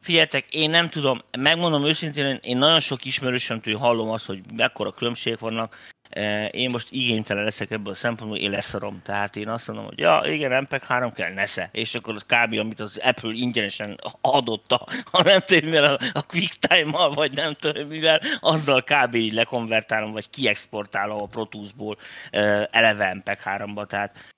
[0.00, 5.38] Figyeljetek, én nem tudom, megmondom őszintén, én nagyon sok ismerősömtől hallom azt, hogy mekkora különbségek
[5.38, 5.76] vannak.
[6.10, 9.02] E, én most igénytelen leszek ebből a szempontból, én leszarom.
[9.04, 11.68] Tehát én azt mondom, hogy ja, igen, MPEG 3 kell, nesze.
[11.72, 12.58] És akkor az kb.
[12.58, 17.52] amit az Apple ingyenesen adott, a, a nem tudom, mivel a, a QuickTime-mal, vagy nem
[17.54, 19.14] tudom, mivel, azzal kb.
[19.14, 21.96] így lekonvertálom, vagy kiexportálom a Pro Tools-ból
[22.30, 23.86] e, eleve MPEG 3-ba.
[23.86, 24.36] Tehát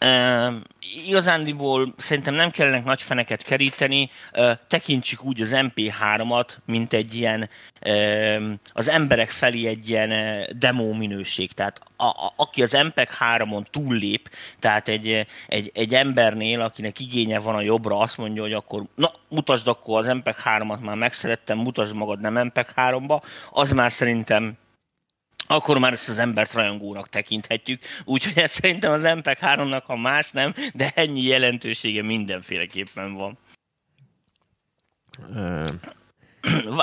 [0.00, 0.54] Uh,
[1.06, 4.10] igazándiból szerintem nem kellene nagy feneket keríteni,
[4.66, 7.48] tekintsük úgy az MP3-at, mint egy ilyen,
[8.72, 11.52] az emberek felé egy ilyen uh, demo minőség.
[11.52, 17.54] Tehát a, a, aki az MP3-on túllép, tehát egy, egy, egy embernél, akinek igénye van
[17.54, 22.20] a jobbra, azt mondja, hogy akkor na, mutasd akkor az MP3-at, már megszerettem, mutasd magad
[22.20, 24.58] nem MP3-ba, az már szerintem
[25.48, 27.82] akkor már ezt az embert rajongónak tekinthetjük.
[28.04, 33.38] Úgyhogy ez szerintem az MPEG 3-nak, ha más nem, de ennyi jelentősége mindenféleképpen van.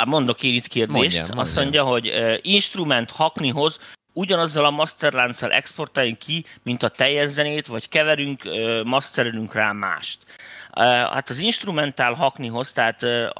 [0.06, 1.18] Mondok én itt kérdést.
[1.18, 3.80] Mondjam, Azt mondja, hogy uh, instrument haknihoz
[4.14, 8.44] ugyanazzal a masterlánccal exportáljunk ki, mint a teljes zenét, vagy keverünk,
[8.84, 10.20] masterelünk rá mást.
[10.76, 13.00] Hát az instrumentál haknihoz, tehát,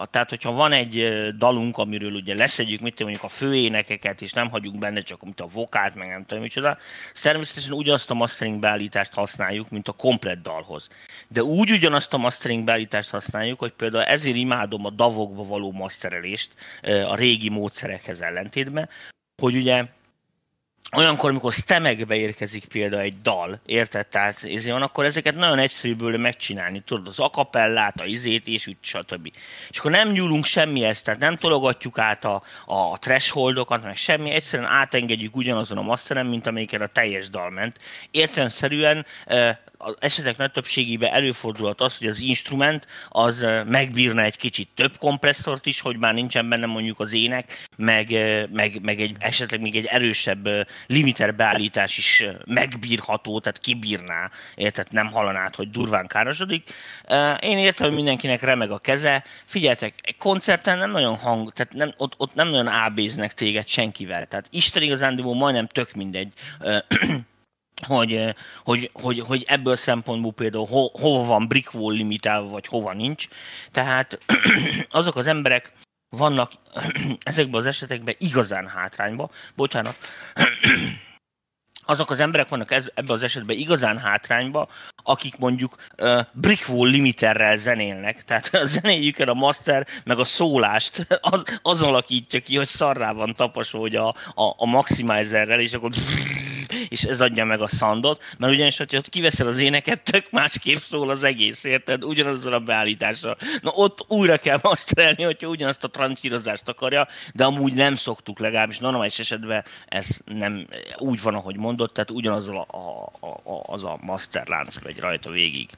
[0.10, 4.78] tehát hogyha van egy dalunk, amiről ugye leszedjük, mit mondjuk a főénekeket, és nem hagyjuk
[4.78, 6.78] benne csak mint a vokált, meg nem tudom micsoda,
[7.22, 10.90] természetesen ugyanazt a mastering beállítást használjuk, mint a komplet dalhoz.
[11.28, 16.52] De úgy ugyanazt a mastering beállítást használjuk, hogy például ezért imádom a davokba való masterelést
[17.08, 18.90] a régi módszerekhez ellentétben,
[19.42, 19.86] hogy ugye
[20.92, 24.08] olyankor, amikor stemekbe érkezik például egy dal, érted?
[24.08, 28.78] Tehát izé van, akkor ezeket nagyon egyszerűbből megcsinálni, tudod, az akapellát, a izét, és úgy,
[28.82, 29.32] stb.
[29.70, 34.70] És akkor nem nyúlunk semmihez, tehát nem tologatjuk át a, a thresholdokat, meg semmi, egyszerűen
[34.70, 37.78] átengedjük ugyanazon a masteren, mint amelyiken a teljes dal ment.
[38.12, 39.06] Értelemszerűen
[39.78, 45.66] az esetek nagy többségében előfordulhat az, hogy az instrument az megbírna egy kicsit több kompresszort
[45.66, 48.10] is, hogy már nincsen benne mondjuk az ének, meg,
[48.52, 50.48] meg, meg egy, esetleg még egy erősebb
[50.88, 56.70] limiter beállítás is megbírható, tehát kibírná, érted, nem hallanád, hogy durván károsodik.
[57.40, 59.24] Én értem, hogy mindenkinek remeg a keze.
[59.46, 64.26] Figyeljetek, egy koncerten nem nagyon hang, tehát nem, ott, ott nem nagyon ábéznek téged senkivel.
[64.26, 66.34] Tehát Isten igazándiból majdnem tök mindegy
[67.88, 72.94] hogy, hogy, hogy, hogy ebből szempontból például ho, hova van brick wall limitálva, vagy hova
[72.94, 73.28] nincs.
[73.72, 74.20] Tehát
[74.90, 75.74] azok az emberek
[76.18, 76.52] vannak
[77.24, 79.30] ezekben az esetekben igazán hátrányba.
[79.56, 79.98] Bocsánat.
[81.86, 84.68] azok az emberek vannak ez, ebben az esetben igazán hátrányba,
[85.04, 91.08] akik mondjuk uh, brick wall limiterrel zenélnek, tehát a zenéjüken a master meg a szólást
[91.22, 95.90] az, az alakítja ki, hogy szarrá van taposó a, a, a maximizerrel, és akkor
[96.88, 101.10] és ez adja meg a szandot, mert ugyanis, hogyha kiveszel az éneket, tök másképp szól
[101.10, 102.04] az egész, érted?
[102.04, 103.38] Ugyanazzal a beállítással.
[103.62, 108.80] Na ott újra kell masterelni, hogyha ugyanazt a transzírozást akarja, de amúgy nem szoktuk legalábbis
[108.80, 112.78] normális esetben ez nem úgy van, ahogy mondott, tehát ugyanazzal a,
[113.20, 115.70] a, a, az a masterlánc megy rajta végig.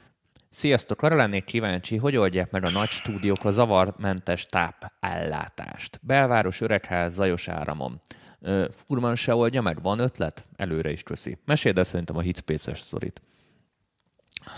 [0.50, 1.02] Sziasztok!
[1.02, 6.00] Arra lennék kíváncsi, hogy oldják meg a nagy stúdiók a zavarmentes tápellátást.
[6.02, 8.00] Belváros, öregház, zajos áramon.
[8.86, 10.44] Furman se oldja meg, van ötlet?
[10.56, 11.38] Előre is köszi.
[11.44, 13.20] Meséld el szerintem a Hitspace-es sztorit.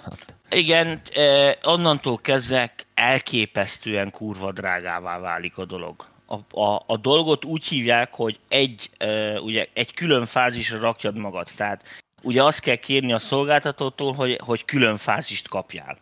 [0.04, 0.34] Hát.
[0.50, 6.04] Igen, eh, onnantól kezdve elképesztően kurva drágává válik a dolog.
[6.26, 11.48] A, a, a dolgot úgy hívják, hogy egy, eh, ugye, egy külön fázisra rakjad magad.
[11.56, 11.84] Tehát
[12.22, 15.98] ugye azt kell kérni a szolgáltatótól, hogy, hogy külön fázist kapjál.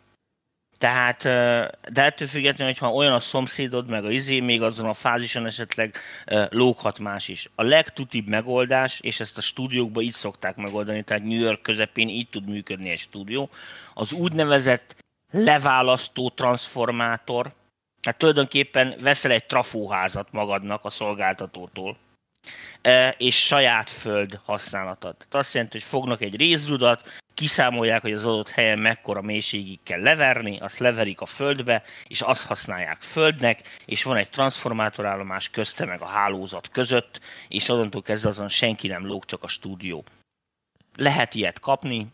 [0.79, 1.23] Tehát,
[1.91, 5.97] de ettől függetlenül, hogyha olyan a szomszédod, meg a izé, még azon a fázison esetleg
[6.49, 7.49] lóghat más is.
[7.55, 12.29] A legtutibb megoldás, és ezt a stúdiókban így szokták megoldani, tehát New York közepén így
[12.29, 13.49] tud működni egy stúdió,
[13.93, 14.95] az úgynevezett
[15.31, 17.53] leválasztó transformátor,
[18.01, 21.97] tehát tulajdonképpen veszel egy trafóházat magadnak a szolgáltatótól,
[23.17, 25.15] és saját föld használatod.
[25.17, 30.01] Tehát azt jelenti, hogy fognak egy részrudat, kiszámolják, hogy az adott helyen mekkora mélységig kell
[30.01, 36.01] leverni, azt leverik a földbe, és azt használják földnek, és van egy transformátorállomás közte meg
[36.01, 40.03] a hálózat között, és onnantól kezdve azon senki nem lóg, csak a stúdió.
[40.95, 42.07] Lehet ilyet kapni,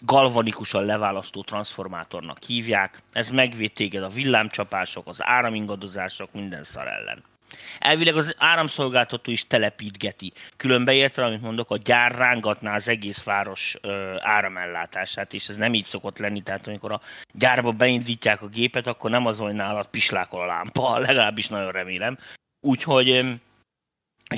[0.00, 7.22] galvanikusan leválasztó transformátornak hívják, ez megvéd téged a villámcsapások, az áramingadozások, minden szar ellen.
[7.78, 10.32] Elvileg az áramszolgáltató is telepítgeti.
[10.56, 15.74] Különben értem, amit mondok, a gyár rángatná az egész város ö, áramellátását, és ez nem
[15.74, 17.00] így szokott lenni, tehát amikor a
[17.32, 22.18] gyárba beindítják a gépet, akkor nem az, hogy nálad pislákol a lámpa, legalábbis nagyon remélem.
[22.60, 23.40] Úgyhogy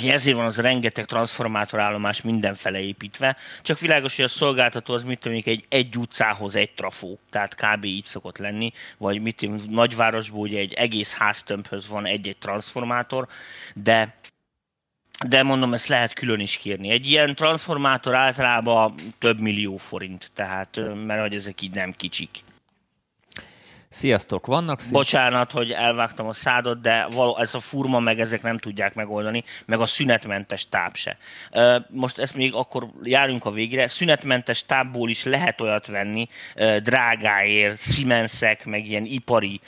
[0.01, 5.39] ezért van az rengeteg transformátorállomás mindenfele építve, csak világos, hogy a szolgáltató az mit tudom,
[5.45, 7.85] egy, egy utcához egy trafó, tehát kb.
[7.85, 13.29] így szokott lenni, vagy mit tudom, nagyvárosból ugye egy egész háztömbhöz van egy-egy transformátor,
[13.75, 14.15] de
[15.27, 16.91] de mondom, ezt lehet külön is kérni.
[16.91, 22.43] Egy ilyen transformátor általában több millió forint, tehát mert hogy ezek így nem kicsik.
[23.93, 24.93] Sziasztok, vannak szín...
[24.93, 29.45] Bocsánat, hogy elvágtam a szádot, de való, ez a furma meg ezek nem tudják megoldani,
[29.67, 31.17] meg a szünetmentes táp se.
[31.89, 33.89] Most ezt még akkor járunk a végre.
[33.89, 36.27] Szünetmentes tápból is lehet olyat venni,
[36.83, 39.61] drágáért, Siemensek, meg ilyen ipari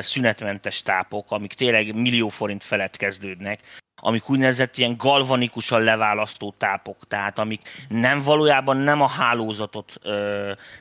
[0.00, 3.60] szünetmentes tápok, amik tényleg millió forint felett kezdődnek,
[4.04, 10.00] amik úgynevezett ilyen galvanikusan leválasztó tápok, tehát amik nem valójában nem a hálózatot,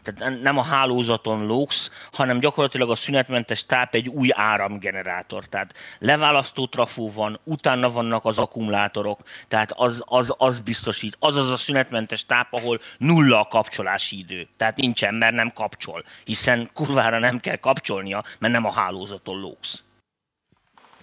[0.04, 5.46] tehát nem a hálózaton lóksz, hanem gyakorlatilag a szünetmentes táp egy új áramgenerátor.
[5.46, 11.50] Tehát leválasztó trafó van, utána vannak az akkumulátorok, tehát az, az, az biztosít, az az
[11.50, 14.48] a szünetmentes táp, ahol nulla a kapcsolási idő.
[14.58, 19.84] Tehát nincsen, mert nem kapcsol, hiszen kurvára nem kell kapcsolnia, mert nem a hálózaton lóksz.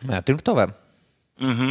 [0.06, 0.86] Mehetünk tovább?
[1.40, 1.70] Uh-huh.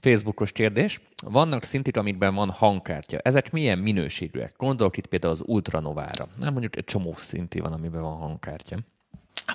[0.00, 1.00] Facebookos kérdés.
[1.22, 3.18] Vannak szintik, amikben van hangkártya.
[3.18, 4.54] Ezek milyen minőségűek?
[4.56, 6.28] Gondolok itt például az Ultranovára.
[6.38, 8.76] Nem mondjuk egy csomó szinti van, amiben van hangkártya.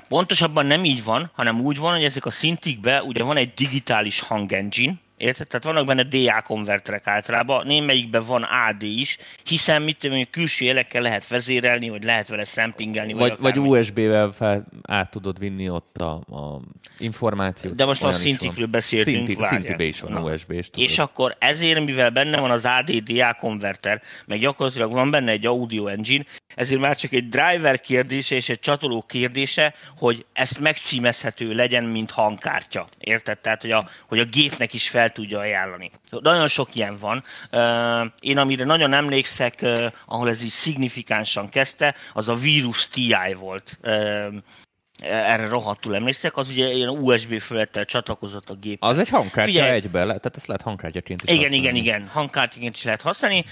[0.10, 4.20] Pontosabban nem így van, hanem úgy van, hogy ezek a szintikben ugye van egy digitális
[4.20, 5.48] hangengine, Érted?
[5.48, 11.02] Tehát vannak benne DA konverterek általában, némelyikben van AD is, hiszen mit tudom, külső jelekkel
[11.02, 13.14] lehet vezérelni, vagy lehet vele samplingelni.
[13.14, 16.62] Vagy, vagy, vagy USB-vel fel, át tudod vinni ott a, a
[16.98, 17.76] információt.
[17.76, 19.26] De most a szintikről beszéltünk.
[19.26, 24.02] Szinti, szintibe is van USB és És akkor ezért, mivel benne van az AD-DA konverter,
[24.26, 26.26] meg gyakorlatilag van benne egy audio engine,
[26.56, 32.12] ezért már csak egy driver kérdése és egy csatoló kérdése, hogy ezt megcímezhető legyen, mint
[32.12, 32.88] hangkártya.
[33.00, 33.38] Érted?
[33.38, 35.92] Tehát, hogy a, hogy a gépnek is fel tudja ajánlani.
[36.10, 37.24] Nagyon sok ilyen van.
[38.20, 39.66] Én amire nagyon emlékszek,
[40.06, 43.80] ahol ez így szignifikánsan kezdte, az a vírus TI volt
[45.02, 48.84] erre rohadtul emlékszek, az ugye ilyen USB föllettel csatlakozott a gép.
[48.84, 51.66] Az egy hangkártya Figyelj, egybe, tehát ezt lehet hangkártyaként is Igen, használni.
[51.66, 53.46] igen, igen, hangkártyaként is lehet használni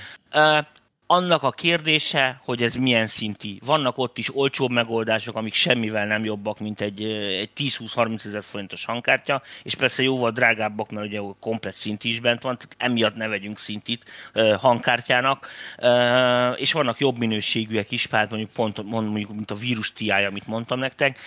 [1.14, 3.60] annak a kérdése, hogy ez milyen szinti.
[3.66, 7.04] Vannak ott is olcsóbb megoldások, amik semmivel nem jobbak, mint egy,
[7.40, 12.42] egy 10-20-30 ezer forintos hangkártya, és persze jóval drágábbak, mert ugye komplet szint is bent
[12.42, 15.48] van, tehát emiatt ne vegyünk szintit uh, hangkártyának,
[15.78, 20.48] uh, és vannak jobb minőségűek is, pár mondjuk pont mondjuk, mint a vírus TI, amit
[20.48, 21.20] mondtam nektek.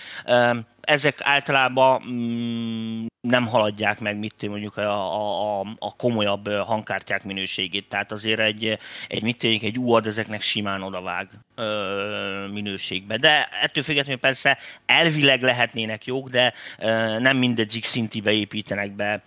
[0.87, 7.89] Ezek általában mm, nem haladják meg, mit mondjuk a, a, a komolyabb hangkártyák minőségét.
[7.89, 13.17] Tehát azért egy, egy mit tényleg, egy UAD ezeknek simán odavág ö, minőségbe.
[13.17, 19.23] De ettől függetlenül persze elvileg lehetnének jók, de ö, nem mindegyik szintibe építenek be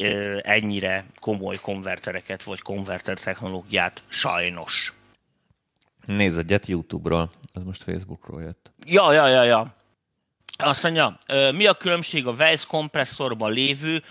[0.00, 4.94] ö, ennyire komoly konvertereket, vagy konverter technológiát, sajnos.
[6.06, 8.72] Nézd egyet YouTube-ról, ez most Facebookról jött.
[8.86, 9.74] Ja, ja, ja, ja.
[10.56, 11.18] Azt mondja,
[11.52, 14.02] mi a különbség a Weiss kompresszorban lévő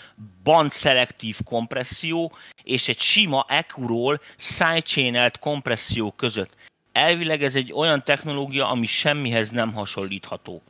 [0.43, 6.55] band-szelektív kompresszió és egy sima EQ-ról sidechainelt kompresszió között?
[6.91, 10.61] Elvileg ez egy olyan technológia, ami semmihez nem hasonlítható.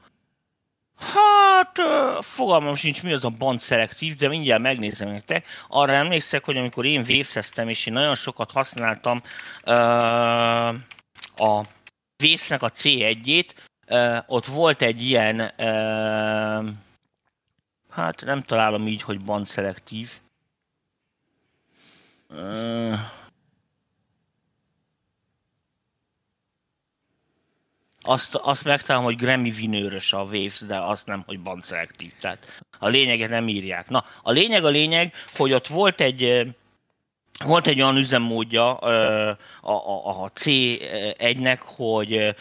[0.97, 1.79] Hát,
[2.23, 5.45] fogalmam sincs, mi az a band szelektív, de mindjárt megnézem nektek.
[5.67, 9.21] Arra emlékszek, hogy amikor én waveszeztem, és én nagyon sokat használtam
[9.65, 10.67] uh,
[11.36, 11.65] a
[12.23, 13.63] Waves-nek a C1-ét, uh,
[14.28, 15.52] ott volt egy ilyen,
[17.89, 20.10] hát nem találom így, hogy band szelektív.
[28.02, 32.13] Azt, azt megtalálom, hogy Grammy vinőrös a Waves, de azt nem, hogy band szelektív.
[32.19, 33.89] Tehát a lényeget nem írják.
[33.89, 36.54] Na, a lényeg a lényeg, hogy ott volt egy
[37.39, 42.36] volt egy olyan üzemmódja a, a, a C1-nek, hogy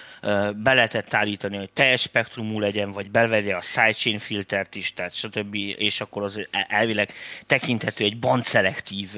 [0.55, 5.55] be lehetett állítani, hogy teljes spektrumú legyen, vagy belvegye a sidechain filtert is, tehát stb.
[5.55, 7.12] És akkor az elvileg
[7.46, 9.09] tekinthető egy bandszelektív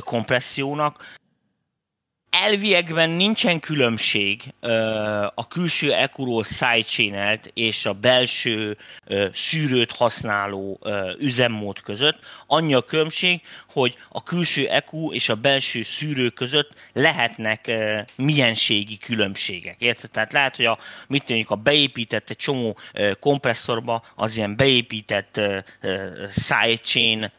[0.00, 1.18] kompressziónak.
[2.30, 4.42] Elviekben nincsen különbség
[5.34, 8.76] a külső ekuró sidechain és a belső
[9.32, 10.80] szűrőt használó
[11.18, 12.18] üzemmód között.
[12.46, 13.40] Annyi a különbség,
[13.72, 17.70] hogy a külső EQ és a belső szűrő között lehetnek
[18.16, 19.76] mienségi különbségek.
[19.78, 20.10] Érted?
[20.10, 22.78] Tehát lehet, hogy a, mit tűnik, a beépített egy csomó
[23.20, 25.40] kompresszorba az ilyen beépített
[26.30, 27.30] sidechain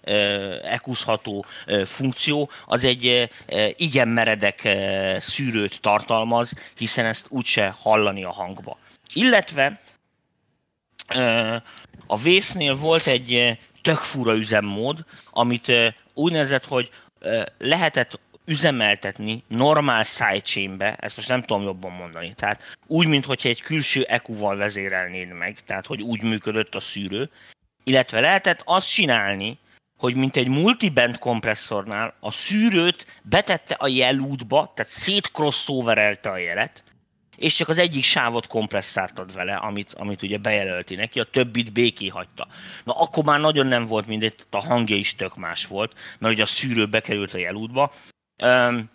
[0.63, 1.45] EQ-zható
[1.85, 3.29] funkció, az egy
[3.75, 4.80] igen meredek
[5.19, 8.77] szűrőt tartalmaz, hiszen ezt úgyse hallani a hangba.
[9.13, 9.79] Illetve
[12.07, 15.71] a vésznél volt egy tök fura üzemmód, amit
[16.13, 16.89] úgynevezett, hogy
[17.57, 24.03] lehetett üzemeltetni normál sidechainbe, ezt most nem tudom jobban mondani, tehát úgy, mintha egy külső
[24.03, 27.29] EQ-val vezérelnéd meg, tehát hogy úgy működött a szűrő,
[27.83, 29.57] illetve lehetett azt csinálni,
[30.01, 36.83] hogy mint egy multiband kompresszornál a szűrőt betette a jelútba, tehát szétcrossoverelte a jelet,
[37.37, 42.07] és csak az egyik sávot kompresszáltad vele, amit, amit ugye bejelölti neki, a többit béké
[42.07, 42.47] hagyta.
[42.83, 46.43] Na akkor már nagyon nem volt mindegy, a hangja is tök más volt, mert ugye
[46.43, 47.93] a szűrő bekerült a jelútba.
[48.43, 48.89] Um,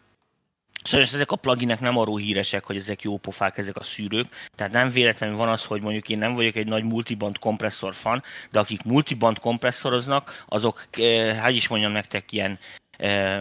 [0.86, 4.26] Sajnos ezek a pluginek nem arról híresek, hogy ezek jó pofák, ezek a szűrők.
[4.54, 8.22] Tehát nem véletlenül van az, hogy mondjuk én nem vagyok egy nagy multiband kompresszor fan,
[8.50, 12.58] de akik multiband kompresszoroznak, azok, eh, hát is mondjam nektek, ilyen
[12.96, 13.40] eh,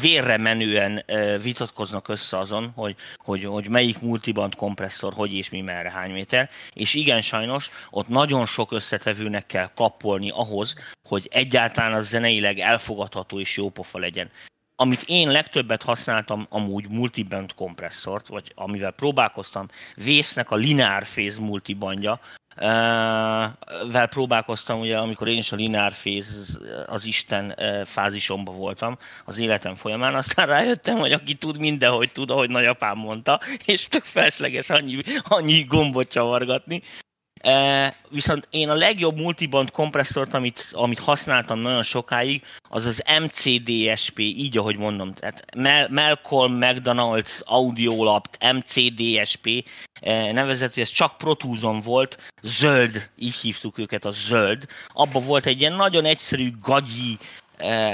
[0.00, 5.60] vérre menően eh, vitatkoznak össze azon, hogy, hogy, hogy melyik multiband kompresszor, hogy és mi
[5.60, 6.50] merre, hány méter.
[6.72, 10.74] És igen, sajnos ott nagyon sok összetevőnek kell kappolni ahhoz,
[11.08, 14.30] hogy egyáltalán az zeneileg elfogadható és jó pofa legyen
[14.76, 22.20] amit én legtöbbet használtam amúgy multiband kompresszort, vagy amivel próbálkoztam, Vésznek a linear phase multibandja,
[23.90, 27.54] vel próbálkoztam, ugye, amikor én is a linear phase, az Isten
[27.84, 33.40] fázisomba voltam az életem folyamán, aztán rájöttem, hogy aki tud mindenhogy tud, ahogy nagyapám mondta,
[33.64, 36.82] és tök felszleges annyi, annyi gombot csavargatni.
[38.08, 44.58] Viszont én a legjobb multiband kompresszort, amit, amit használtam nagyon sokáig, az az MCDSP, így
[44.58, 45.14] ahogy mondom.
[45.14, 45.44] Tehát
[45.90, 49.68] Malcolm McDonald's Audiolab MCDSP
[50.32, 54.66] nevezetű, ez csak Protúzon volt, zöld, így hívtuk őket, a zöld.
[54.88, 57.18] Abban volt egy ilyen nagyon egyszerű, gagyi,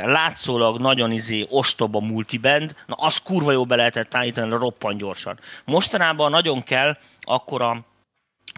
[0.04, 5.38] látszólag nagyon izé ostoba multiband, na az kurva jó be lehetett állítani, roppant gyorsan.
[5.64, 7.84] Mostanában nagyon kell akkor a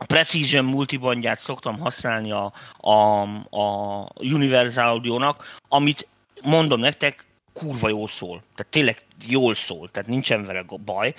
[0.02, 3.22] a Precision multibandját szoktam használni a, a,
[3.56, 6.08] a Universal Audio-nak, amit
[6.42, 8.42] mondom nektek, kurva jól szól.
[8.54, 11.14] Tehát tényleg jól szól, tehát nincsen vele baj.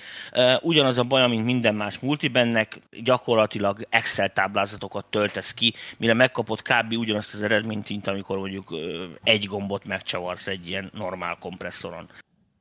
[0.60, 6.92] Ugyanaz a baj, mint minden más multibennek, gyakorlatilag Excel táblázatokat töltesz ki, mire megkapod kb.
[6.92, 8.74] ugyanazt az eredményt, mint amikor mondjuk
[9.22, 12.08] egy gombot megcsavarsz egy ilyen normál kompresszoron.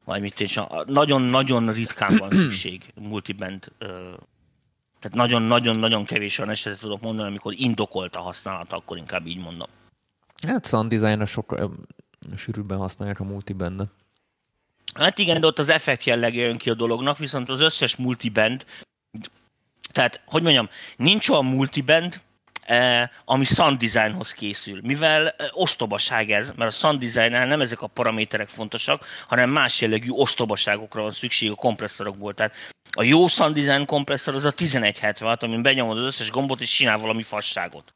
[0.05, 3.71] Vagy mit és nagyon-nagyon ritkán van szükség multiband
[5.03, 9.67] tehát nagyon-nagyon-nagyon kevés olyan esetet tudok mondani, amikor indokolt a használata, akkor inkább így mondom.
[10.47, 11.55] Hát sound design sok
[12.35, 13.87] sűrűbben használják a multiband
[14.93, 18.65] Hát igen, de ott az effekt jellege jön ki a dolognak, viszont az összes multiband,
[19.91, 22.21] tehát, hogy mondjam, nincs olyan multiband,
[22.61, 24.79] eh, ami sound designhoz készül.
[24.83, 29.81] Mivel eh, ostobaság ez, mert a sound design nem ezek a paraméterek fontosak, hanem más
[29.81, 32.33] jellegű ostobaságokra van szükség a kompresszorokból.
[32.33, 32.53] Tehát
[32.93, 36.97] a jó sound design kompresszor az a 1176, amin benyomod az összes gombot és csinál
[36.97, 37.93] valami fasságot.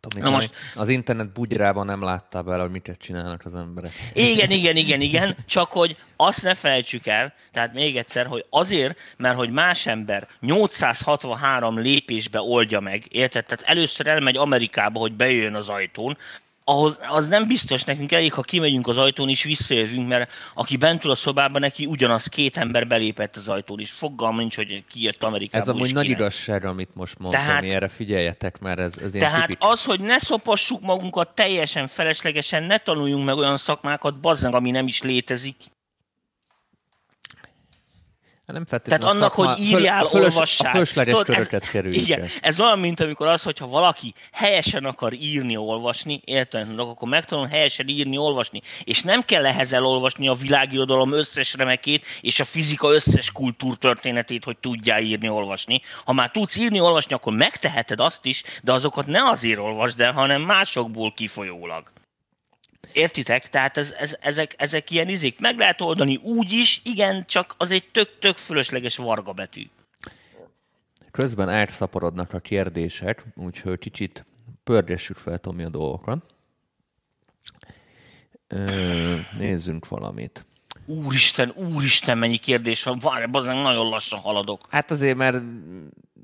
[0.00, 0.54] Tudom, Na most...
[0.74, 3.92] Az internet bugyrában nem láttál bele, hogy mit csinálnak az emberek.
[4.12, 8.98] Igen, igen, igen, igen, csak hogy azt ne felejtsük el, tehát még egyszer, hogy azért,
[9.16, 13.44] mert hogy más ember 863 lépésbe oldja meg, érted?
[13.44, 16.16] Tehát először elmegy Amerikába, hogy bejöjjön az ajtón,
[16.64, 21.04] ahhoz, az nem biztos nekünk elég, ha kimegyünk az ajtón és visszajövünk, mert aki bent
[21.04, 25.02] ül a szobában, neki ugyanaz két ember belépett az ajtón, és fogalma nincs, hogy ki
[25.02, 25.60] jött Amerikából.
[25.60, 29.46] Ez amúgy nagy igazság, amit most mondtam, tehát, erre figyeljetek, mert ez, ez ilyen Tehát
[29.46, 29.58] tipik.
[29.60, 34.86] az, hogy ne szopassuk magunkat teljesen feleslegesen, ne tanuljunk meg olyan szakmákat, bazzeng, ami nem
[34.86, 35.56] is létezik,
[38.46, 40.68] Hát nem Tehát annak, szakma, hogy írjál, föl, olvassál.
[40.68, 42.02] A fölösleges Tudod, köröket kerüljük.
[42.02, 47.46] Igen, ez olyan, mint amikor az, hogyha valaki helyesen akar írni, olvasni, érted, akkor megtanul
[47.46, 52.92] helyesen írni, olvasni, és nem kell ehhez elolvasni a világirodalom összes remekét, és a fizika
[52.92, 55.80] összes kultúrtörténetét, hogy tudjál írni, olvasni.
[56.04, 60.12] Ha már tudsz írni, olvasni, akkor megteheted azt is, de azokat ne azért olvasd el,
[60.12, 61.92] hanem másokból kifolyólag.
[62.94, 63.48] Értitek?
[63.48, 65.40] Tehát ez, ez, ezek, ezek ilyen izék.
[65.40, 69.70] Meg lehet oldani úgy is, igen, csak az egy tök-tök fölösleges varga betű.
[71.10, 74.26] Közben átszaporodnak a kérdések, úgyhogy kicsit
[74.64, 76.24] pörgessük fel Tomi a dolgokat.
[78.48, 80.46] Ö, nézzünk valamit.
[80.86, 82.98] Úristen, úristen, mennyi kérdés van.
[82.98, 84.60] Várj, bazen nagyon lassan haladok.
[84.70, 85.42] Hát azért, mert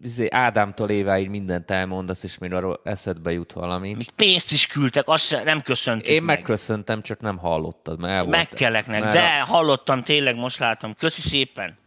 [0.02, 3.94] izé, Ádámtól éváig mindent elmondasz, és még arról eszedbe jut valami.
[3.94, 6.36] Még pénzt is küldtek, azt nem köszöntük Én meg.
[6.36, 9.44] megköszöntem, csak nem hallottad, mert el Megkeleknek, mert de a...
[9.44, 10.94] hallottam, tényleg most láttam.
[10.94, 11.78] Köszi szépen.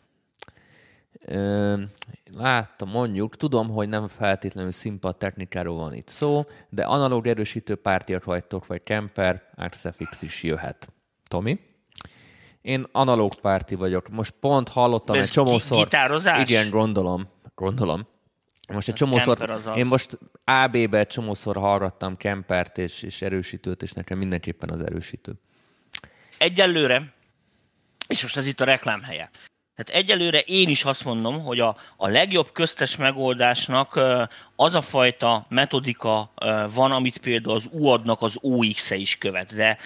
[1.25, 1.81] Ö,
[2.37, 8.23] láttam, mondjuk, tudom, hogy nem feltétlenül színpad technikáról van itt szó, de analóg erősítő pártiak
[8.23, 10.87] vagytok, vagy Kemper, Axefix is jöhet.
[11.27, 11.59] Tomi?
[12.61, 14.09] Én analóg párti vagyok.
[14.09, 15.77] Most pont hallottam egy csomószor.
[15.77, 16.49] Gitározás?
[16.49, 18.07] Igen, gondolom gondolom.
[18.73, 24.17] Most egy csomószor, én most AB-be egy csomószor hallgattam Kempert és, és erősítőt, és nekem
[24.17, 25.33] mindenképpen az erősítő.
[26.37, 27.13] Egyelőre,
[28.07, 29.29] és most ez itt a reklám helye.
[29.75, 33.99] Tehát egyelőre én is azt mondom, hogy a, a legjobb köztes megoldásnak
[34.55, 36.31] az a fajta metodika
[36.73, 39.77] van, amit például az UAD-nak az OX-e is követ, de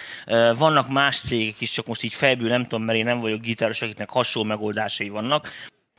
[0.54, 3.82] vannak más cégek is, csak most így fejből nem tudom, mert én nem vagyok gitáros,
[3.82, 5.48] akiknek hasonló megoldásai vannak.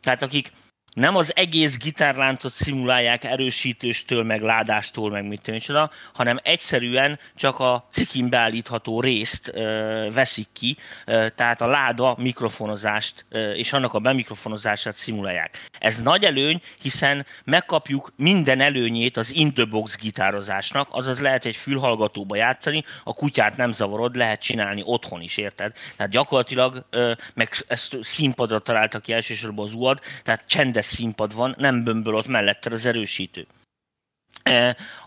[0.01, 0.51] Tehát akik
[0.93, 7.87] nem az egész gitárláncot szimulálják erősítőstől, meg ládástól, meg mit tudom, hanem egyszerűen csak a
[7.91, 13.99] cikin beállítható részt ö, veszik ki, ö, tehát a láda mikrofonozást ö, és annak a
[13.99, 15.67] bemikrofonozását szimulálják.
[15.79, 21.55] Ez nagy előny, hiszen megkapjuk minden előnyét az in the box gitározásnak, azaz lehet egy
[21.55, 25.73] fülhallgatóba játszani, a kutyát nem zavarod, lehet csinálni otthon is, érted?
[25.95, 31.55] Tehát gyakorlatilag, ö, meg ezt színpadra találtak ki elsősorban az UAD, tehát csendes színpad van,
[31.57, 33.47] nem bömböl ott mellette az erősítő.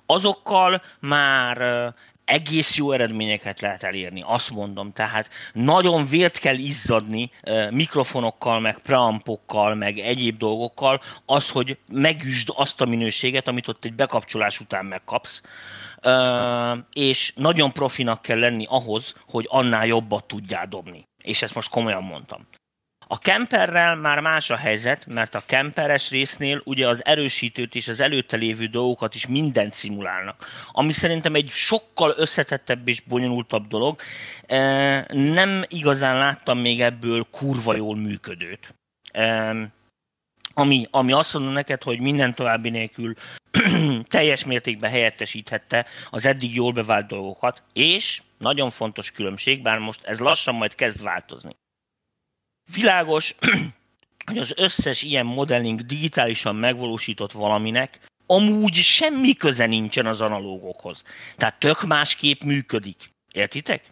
[0.06, 1.92] Azokkal már
[2.24, 4.92] egész jó eredményeket lehet elérni, azt mondom.
[4.92, 7.30] Tehát nagyon vért kell izzadni
[7.70, 13.94] mikrofonokkal, meg preampokkal, meg egyéb dolgokkal, az, hogy megüsd azt a minőséget, amit ott egy
[13.94, 15.42] bekapcsolás után megkapsz,
[16.92, 21.04] és nagyon profinak kell lenni ahhoz, hogy annál jobbat tudjál dobni.
[21.22, 22.46] És ezt most komolyan mondtam.
[23.12, 28.00] A kemperrel már más a helyzet, mert a kemperes résznél ugye az erősítőt és az
[28.00, 30.46] előtte lévő dolgokat is mindent szimulálnak.
[30.70, 34.00] Ami szerintem egy sokkal összetettebb és bonyolultabb dolog.
[34.46, 34.60] E,
[35.12, 38.74] nem igazán láttam még ebből kurva jól működőt.
[39.12, 39.54] E,
[40.54, 43.14] ami, ami azt mondom neked, hogy minden további nélkül
[44.08, 50.18] teljes mértékben helyettesíthette az eddig jól bevált dolgokat, és nagyon fontos különbség, bár most ez
[50.18, 51.60] lassan majd kezd változni.
[52.72, 53.34] Világos,
[54.26, 61.02] hogy az összes ilyen modelling digitálisan megvalósított valaminek amúgy semmi köze nincsen az analógokhoz.
[61.36, 63.10] Tehát tök másképp működik.
[63.32, 63.82] Értitek?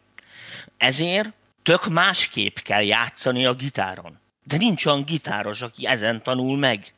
[0.76, 4.18] Ezért tök másképp kell játszani a gitáron.
[4.44, 6.94] De nincs olyan gitáros, aki ezen tanul meg.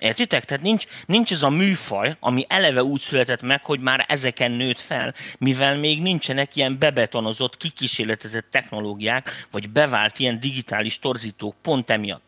[0.00, 0.44] Értitek?
[0.44, 4.78] Tehát nincs, nincs ez a műfaj, ami eleve úgy született meg, hogy már ezeken nőtt
[4.78, 12.22] fel, mivel még nincsenek ilyen bebetonozott, kikísérletezett technológiák, vagy bevált ilyen digitális torzítók pont emiatt.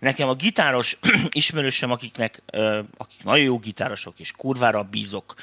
[0.00, 0.98] Nekem a gitáros
[1.28, 2.42] ismerősöm, akiknek,
[2.96, 5.34] akik nagyon jó gitárosok, és kurvára bízok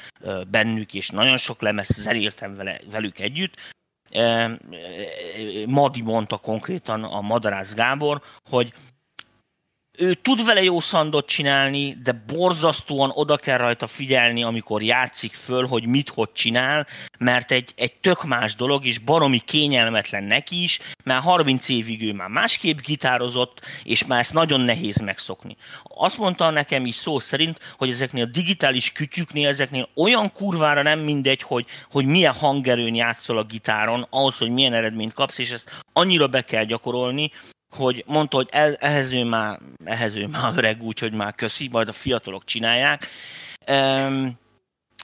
[0.50, 3.54] bennük, és nagyon sok lemez zeréltem vele, velük együtt,
[5.66, 8.72] Madi mondta konkrétan a Madarász Gábor, hogy
[9.98, 15.66] ő tud vele jó szandot csinálni, de borzasztóan oda kell rajta figyelni, amikor játszik föl,
[15.66, 16.86] hogy mit, hogy csinál,
[17.18, 22.12] mert egy, egy tök más dolog, és baromi kényelmetlen neki is, mert 30 évig ő
[22.12, 25.56] már másképp gitározott, és már ezt nagyon nehéz megszokni.
[25.82, 30.98] Azt mondta nekem is szó szerint, hogy ezeknél a digitális kütyüknél, ezeknél olyan kurvára nem
[30.98, 35.82] mindegy, hogy, hogy milyen hangerőn játszol a gitáron, ahhoz, hogy milyen eredményt kapsz, és ezt
[35.92, 37.30] annyira be kell gyakorolni,
[37.76, 38.48] hogy mondta, hogy
[38.78, 43.08] ehhez ő már, ehhez ő már öreg, úgyhogy már köszi, majd a fiatalok csinálják.
[43.68, 44.38] Um,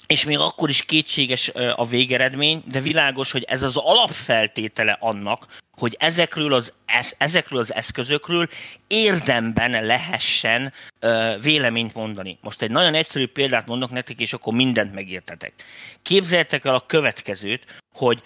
[0.06, 5.46] és még akkor is kétséges a végeredmény, de világos, hogy ez az alapfeltétele annak,
[5.78, 6.72] hogy ezekről az,
[7.18, 8.48] ezekről az eszközökről
[8.86, 10.72] érdemben lehessen
[11.42, 12.38] véleményt mondani.
[12.40, 15.52] Most egy nagyon egyszerű példát mondok nektek, és akkor mindent megértetek.
[16.02, 18.22] Képzeljétek el a következőt, hogy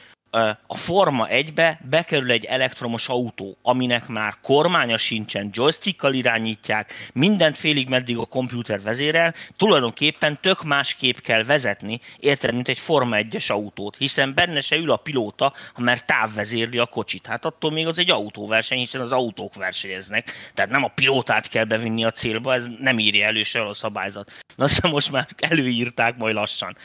[0.66, 7.88] a Forma 1-be bekerül egy elektromos autó, aminek már kormánya sincsen, joystickkal irányítják, mindent félig
[7.88, 13.96] meddig a komputer vezérel, tulajdonképpen tök másképp kell vezetni, érted, mint egy Forma 1-es autót,
[13.96, 17.26] hiszen benne se ül a pilóta, ha már távvezérli a kocsit.
[17.26, 21.64] Hát attól még az egy autóverseny, hiszen az autók versenyeznek, tehát nem a pilótát kell
[21.64, 24.32] bevinni a célba, ez nem írja elő se a szabályzat.
[24.56, 26.76] Na, azt most már előírták majd lassan.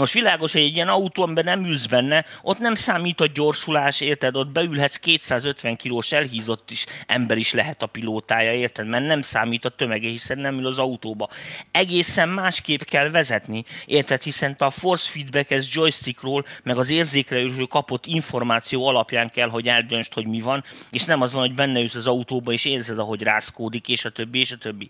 [0.00, 4.00] Most világos, hogy egy ilyen autó, amiben nem ülsz benne, ott nem számít a gyorsulás,
[4.00, 4.36] érted?
[4.36, 8.86] Ott beülhetsz 250 kilós elhízott is ember is lehet a pilótája, érted?
[8.86, 11.28] Mert nem számít a tömege, hiszen nem ül az autóba.
[11.70, 14.22] Egészen másképp kell vezetni, érted?
[14.22, 19.68] Hiszen te a force feedback ez joystickról, meg az érzékelőről kapott információ alapján kell, hogy
[19.68, 22.98] eldöntsd, hogy mi van, és nem az van, hogy benne ülsz az autóba, és érzed,
[22.98, 24.88] ahogy rászkódik, és a többi, és a többi.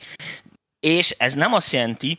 [0.80, 2.18] És ez nem azt jelenti,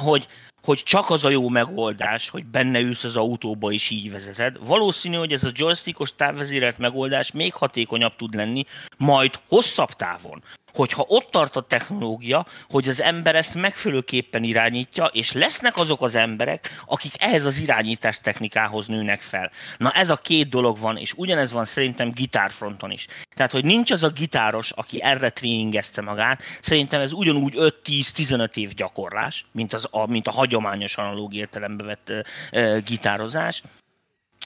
[0.00, 0.28] hogy
[0.62, 4.66] hogy csak az a jó megoldás, hogy benne ülsz az autóba és így vezeted.
[4.66, 8.64] Valószínű, hogy ez a joystickos távvezérelt megoldás még hatékonyabb tud lenni,
[8.96, 10.42] majd hosszabb távon
[10.78, 16.14] hogyha ott tart a technológia, hogy az ember ezt megfelelőképpen irányítja, és lesznek azok az
[16.14, 19.50] emberek, akik ehhez az irányítás technikához nőnek fel.
[19.76, 23.06] Na ez a két dolog van, és ugyanez van szerintem gitárfronton is.
[23.34, 28.74] Tehát, hogy nincs az a gitáros, aki erre tréningezte magát, szerintem ez ugyanúgy 5-10-15 év
[28.74, 32.18] gyakorlás, mint, az, a, mint a hagyományos analóg értelembe vett uh,
[32.52, 33.62] uh, gitározás.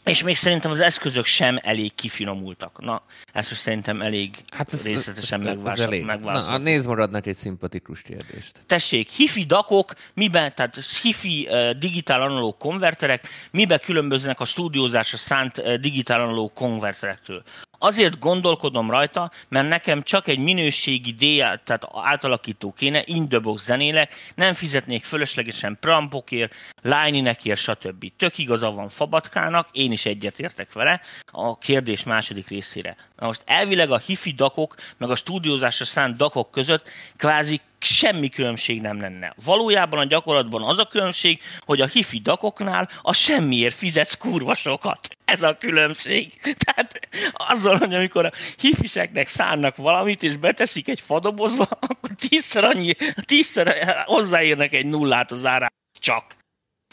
[0.05, 2.81] És még szerintem az eszközök sem elég kifinomultak.
[2.81, 5.79] Na, ezt most szerintem elég hát ez, részletesen ez
[6.23, 8.63] Na, nézd maradnak egy szimpatikus kérdést.
[8.67, 15.59] Tessék, hifi dakok, miben, tehát hifi uh, digitál analóg konverterek, miben különböznek a stúdiózásra szánt
[15.59, 17.43] uh, digitál analóg konverterektől?
[17.85, 21.19] Azért gondolkodom rajta, mert nekem csak egy minőségi D,
[21.65, 28.13] tehát átalakító kéne, in the box zenélek, nem fizetnék fölöslegesen prampokért, line stb.
[28.17, 31.01] Tök igaza van Fabatkának, én is egyetértek vele
[31.33, 32.97] a kérdés második részére.
[33.17, 38.81] Na most elvileg a hifi dakok, meg a stúdiózásra szánt dakok között kvázi semmi különbség
[38.81, 39.35] nem lenne.
[39.45, 45.09] Valójában a gyakorlatban az a különbség, hogy a hifi dakoknál a semmiért fizetsz kurva sokat.
[45.33, 46.41] Ez a különbség.
[46.65, 52.93] Tehát azzal, hogy amikor a hifiseknek szánnak valamit, és beteszik egy fadobozba, akkor tízszer annyi,
[53.25, 55.67] tízszer hozzáérnek egy nullát az árá.
[55.99, 56.37] Csak.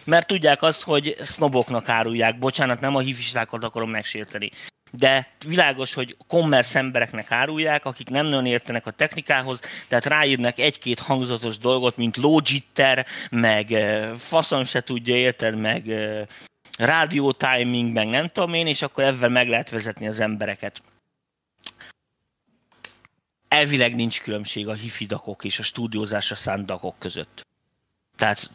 [0.06, 2.40] mert tudják azt, hogy sznoboknak árulják.
[2.40, 4.52] Bocsánat, nem a hifistákat akarom megsérteni.
[4.92, 11.00] De világos, hogy commerce embereknek árulják, akik nem nagyon értenek a technikához, tehát ráírnak egy-két
[11.00, 13.68] hangzatos dolgot, mint logitter, meg
[14.18, 15.84] faszom se tudja, érted, meg
[16.80, 20.82] rádió timing, meg nem tudom én, és akkor ebben meg lehet vezetni az embereket
[23.50, 27.48] elvileg nincs különbség a hifidakok és a stúdiózásra szánt dakok között.
[28.18, 28.52] Tehát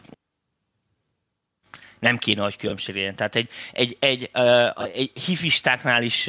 [1.99, 3.15] nem kéne, hogy különbség legyen.
[3.15, 4.31] Tehát egy, egy, egy,
[4.95, 6.23] egy hifistáknál is,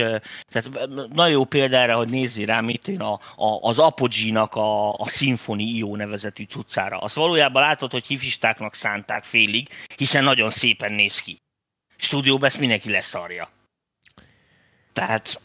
[0.48, 4.94] tehát nagyon jó példa erre, hogy nézzél rá, mit én a, a, az Apogee-nak a,
[4.94, 6.98] a Symphony IO nevezetű cuccára.
[6.98, 11.40] Azt valójában látod, hogy hifistáknak szánták félig, hiszen nagyon szépen néz ki.
[11.96, 13.50] Stúdióban ezt mindenki leszarja.
[14.94, 15.42] Tehát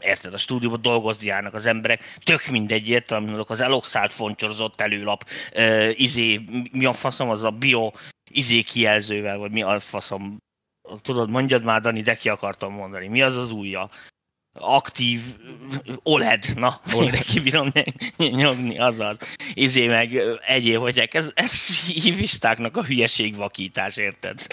[0.00, 6.00] érted, a stúdióban dolgozni járnak az emberek, tök mindegy, értelem, az eloxált foncsorozott előlap, uh,
[6.00, 6.40] izé,
[6.72, 7.92] mi a faszom az a bio
[8.30, 10.36] izé kijelzővel, vagy mi a faszom,
[11.02, 13.90] tudod, mondjad már, Dani, de ki akartam mondani, mi az az újja?
[14.52, 15.20] aktív
[16.02, 17.14] OLED, na, OLED.
[17.14, 17.72] én kibírom
[18.16, 19.18] nyomni, azaz.
[19.54, 20.14] Izé meg
[20.46, 24.46] egyéb, hogy ez, ez hívistáknak a hülyeség vakítás, érted?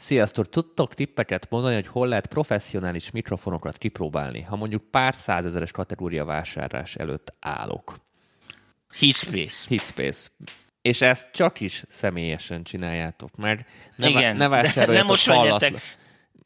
[0.00, 0.48] Sziasztok!
[0.48, 6.94] Tudtok tippeket mondani, hogy hol lehet professzionális mikrofonokat kipróbálni, ha mondjuk pár százezeres kategória vásárlás
[6.94, 7.96] előtt állok?
[8.98, 9.66] Heatspace.
[9.68, 10.28] Heatspace.
[10.82, 13.64] És ezt csak is személyesen csináljátok, mert
[13.96, 15.76] ne, Igen, ne vásároljatok hallatlan.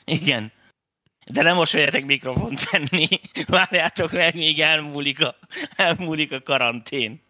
[0.05, 0.53] Igen.
[1.27, 3.09] De nem mosoljatok mikrofont venni.
[3.47, 5.37] Várjátok meg, míg elmúlik a,
[5.77, 7.23] elmúlik a karantén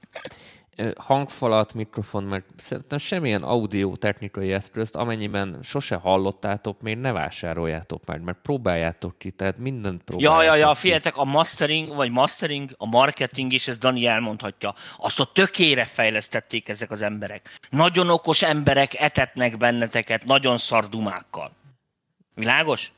[0.97, 8.23] hangfalat, mikrofon, mert szerintem semmilyen audio technikai eszközt, amennyiben sose hallottátok, még ne vásároljátok meg,
[8.23, 12.87] mert próbáljátok ki, tehát mindent próbáljátok Ja, ja, ja, figyeljetek, a mastering, vagy mastering, a
[12.87, 17.59] marketing is, ez Dani elmondhatja, azt a tökére fejlesztették ezek az emberek.
[17.71, 21.53] Nagyon okos emberek etetnek benneteket nagyon szardumákkal.
[22.35, 22.93] Világos?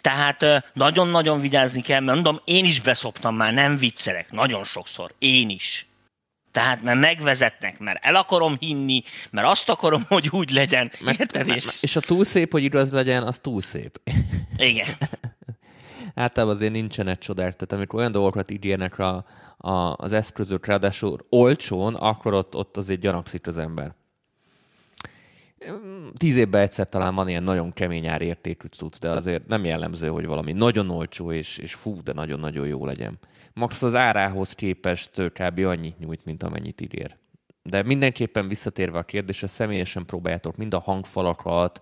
[0.00, 5.48] Tehát nagyon-nagyon vigyázni kell, mert mondom, én is beszoptam már, nem viccelek, nagyon sokszor, én
[5.48, 5.87] is
[6.58, 10.90] tehát, mert megvezetnek, mert el akarom hinni, mert azt akarom, hogy úgy legyen.
[11.00, 11.48] Mert, Érted?
[11.48, 11.82] És...
[11.82, 14.00] és a túl szép, hogy igaz legyen, az túl szép.
[14.56, 14.86] Igen.
[16.14, 19.24] Általában azért nincsen egy csodák, tehát amikor olyan dolgokat ígérnek a,
[19.56, 23.94] a, az eszközök, ráadásul olcsón, akkor ott, ott azért gyanakszik az ember.
[26.16, 30.26] Tíz évben egyszer talán van ilyen nagyon kemény árértékű cucc, de azért nem jellemző, hogy
[30.26, 33.18] valami nagyon olcsó és, és fú, de nagyon-nagyon jó legyen
[33.58, 35.58] max az árához képest kb.
[35.58, 37.16] annyit nyújt, mint amennyit ígér.
[37.62, 41.80] De mindenképpen visszatérve a kérdésre, személyesen próbáljátok mind a hangfalakat,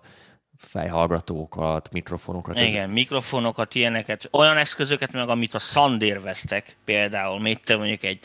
[0.57, 2.59] fejhallgatókat, mikrofonokat.
[2.59, 2.93] Igen, ez...
[2.93, 8.19] mikrofonokat, ilyeneket, olyan eszközöket meg, amit a Sandér vesztek, például, mit te mondjuk egy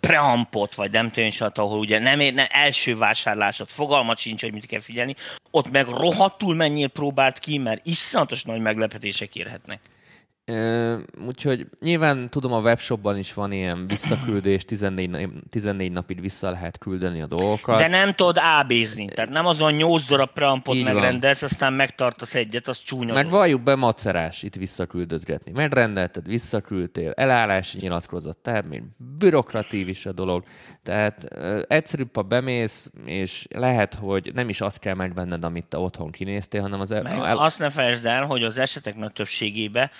[0.00, 4.80] preampot, vagy nem tudom ahol ugye nem, nem első vásárlásod, fogalmat sincs, hogy mit kell
[4.80, 5.14] figyelni,
[5.50, 9.80] ott meg rohadtul mennyire próbált ki, mert iszonyatos nagy meglepetések érhetnek.
[11.26, 17.20] Úgyhogy nyilván tudom, a webshopban is van ilyen visszaküldés, 14, 14 napig vissza lehet küldeni
[17.20, 17.78] a dolgokat.
[17.78, 21.50] De nem tudod ábézni, tehát nem azon 8 darab preampot Így megrendelsz, van.
[21.52, 23.14] aztán megtartasz egyet, az csúnya.
[23.14, 25.52] Meg valljuk be macerás itt visszaküldözgetni.
[25.52, 28.82] Megrendelted, visszaküldtél, elállási nyilatkozat, tehát még
[29.18, 30.44] bürokratív is a dolog.
[30.82, 31.24] Tehát
[31.68, 36.60] egyszerűbb, ha bemész, és lehet, hogy nem is azt kell megvenned, amit te otthon kinéztél,
[36.60, 36.90] hanem az...
[36.90, 37.38] Meg el...
[37.38, 39.90] Azt ne felejtsd el, hogy az esetek nagy többségében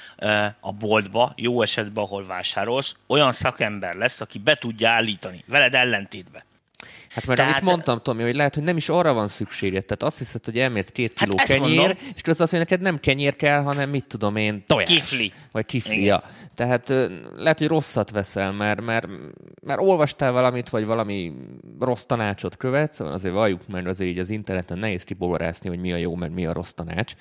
[0.60, 6.44] a boltba, jó esetben, ahol vásárolsz, olyan szakember lesz, aki be tudja állítani, veled ellentétbe.
[7.14, 7.52] Hát mert Tehát...
[7.54, 9.84] amit mondtam, Tomi, hogy lehet, hogy nem is arra van szükséged.
[9.84, 11.96] Tehát azt hiszed, hogy elmész két hát kiló hát kenyér, mondom.
[12.14, 14.88] és közben azt mondja, neked nem kenyér kell, hanem mit tudom én, tojás.
[14.88, 15.32] Kifli.
[15.52, 16.22] Vagy kifli, ja.
[16.54, 16.88] Tehát
[17.36, 19.08] lehet, hogy rosszat veszel, mert, mert,
[19.62, 21.32] mert olvastál valamit, vagy valami
[21.80, 25.96] rossz tanácsot követsz, azért valljuk, mert azért így az interneten nehéz kiborászni, hogy mi a
[25.96, 27.14] jó, mert mi a rossz tanács.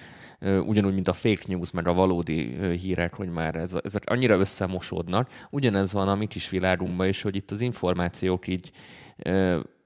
[0.44, 5.30] Ugyanúgy, mint a fake news, meg a valódi hírek, hogy már ez, ezek annyira összemosódnak.
[5.50, 8.72] Ugyanez van a mi kis világunkban is, hogy itt az információk így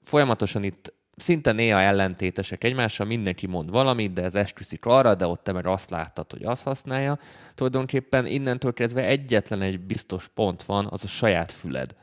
[0.01, 5.43] folyamatosan itt szinte néha ellentétesek egymással, mindenki mond valamit, de ez esküszik arra, de ott
[5.43, 7.19] te meg azt láttad, hogy azt használja.
[7.55, 11.95] Tulajdonképpen innentől kezdve egyetlen egy biztos pont van, az a saját füled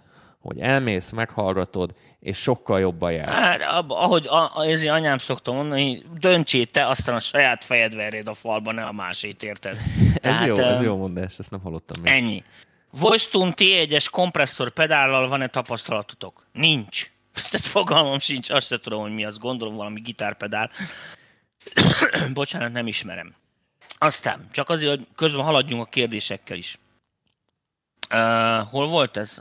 [0.45, 3.39] hogy elmész, meghallgatod, és sokkal jobban jársz.
[3.39, 8.35] Hát, ahogy a, ez anyám szokta mondani, döntsél te, aztán a saját fejed verjed a
[8.35, 9.79] falba, ne a másét, érted?
[10.21, 12.13] ez jó, ez jó mondás, ezt nem hallottam még.
[12.13, 12.43] Ennyi.
[12.91, 16.47] Voice T1-es kompresszor pedállal van-e tapasztalatotok?
[16.53, 17.11] Nincs.
[17.51, 20.71] Tehát fogalmam sincs, azt se tudom, hogy mi az, gondolom valami gitárpedál.
[22.35, 23.35] Bocsánat, nem ismerem.
[23.99, 26.79] Aztán, csak azért, hogy közben haladjunk a kérdésekkel is.
[28.11, 29.39] Uh, hol volt ez?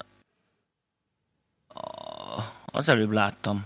[2.65, 3.65] Az előbb láttam.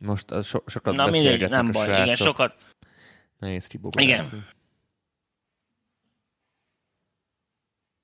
[0.00, 2.04] Most uh, so, sokat Na mindegy, nem a baj, srácok.
[2.04, 2.56] igen, sokat.
[3.38, 3.68] Nehéz Igen.
[3.68, 4.44] kibogolászni.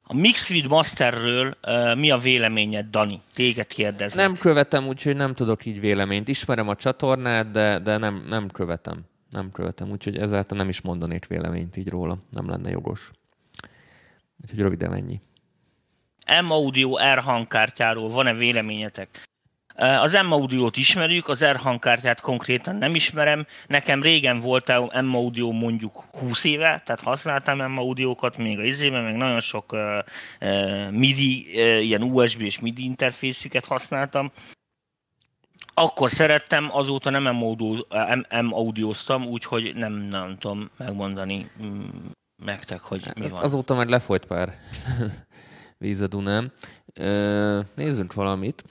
[0.07, 3.23] A Mixed Masterről uh, mi a véleményed, Dani?
[3.33, 4.25] Téged kérdezem.
[4.25, 6.29] Nem követem, úgyhogy nem tudok így véleményt.
[6.29, 9.05] Ismerem a csatornát, de, de nem, nem követem.
[9.31, 12.19] Nem követem, úgyhogy ezáltal nem is mondanék véleményt így róla.
[12.31, 13.11] Nem lenne jogos.
[14.43, 15.21] Úgyhogy röviden ennyi.
[16.47, 19.09] M-Audio R hangkártyáról van-e véleményetek?
[19.77, 23.47] Az M-Audio-t ismerjük, az R hangkártyát konkrétan nem ismerem.
[23.67, 24.69] Nekem régen volt
[25.03, 29.99] M-Audio mondjuk 20 éve, tehát használtam M-Audio-kat még a izében, meg nagyon sok uh,
[30.41, 34.33] uh, MIDI, uh, ilyen USB és MIDI interfészüket használtam.
[35.75, 37.37] Akkor szerettem, azóta nem
[38.45, 41.51] M-Audioztam, úgyhogy nem, nem tudom megmondani
[42.45, 43.43] nektek, hogy mi Hát van.
[43.43, 44.53] azóta már lefolyt pár
[45.85, 46.53] víz a Dunán.
[46.95, 48.65] Ö, Nézzünk valamit.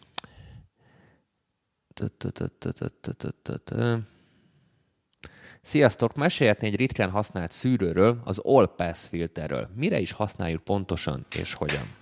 [5.62, 6.16] Sziasztok!
[6.16, 9.70] Mesélhetné egy ritkán használt szűrőről, az All Pass filterről.
[9.76, 11.96] Mire is használjuk pontosan és hogyan?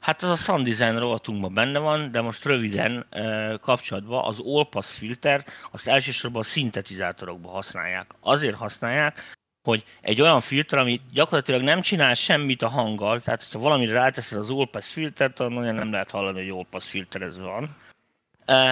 [0.00, 4.92] Hát az a Sound Design rovatunkban benne van, de most röviden eh, kapcsolatban az Allpass
[4.92, 8.14] filter azt elsősorban a szintetizátorokban használják.
[8.20, 9.20] Azért használják,
[9.62, 14.38] hogy egy olyan filter, ami gyakorlatilag nem csinál semmit a hanggal, tehát ha valamire ráteszed
[14.38, 17.76] az Allpass filtert, olyan nem lehet hallani, hogy Allpass filter ez van.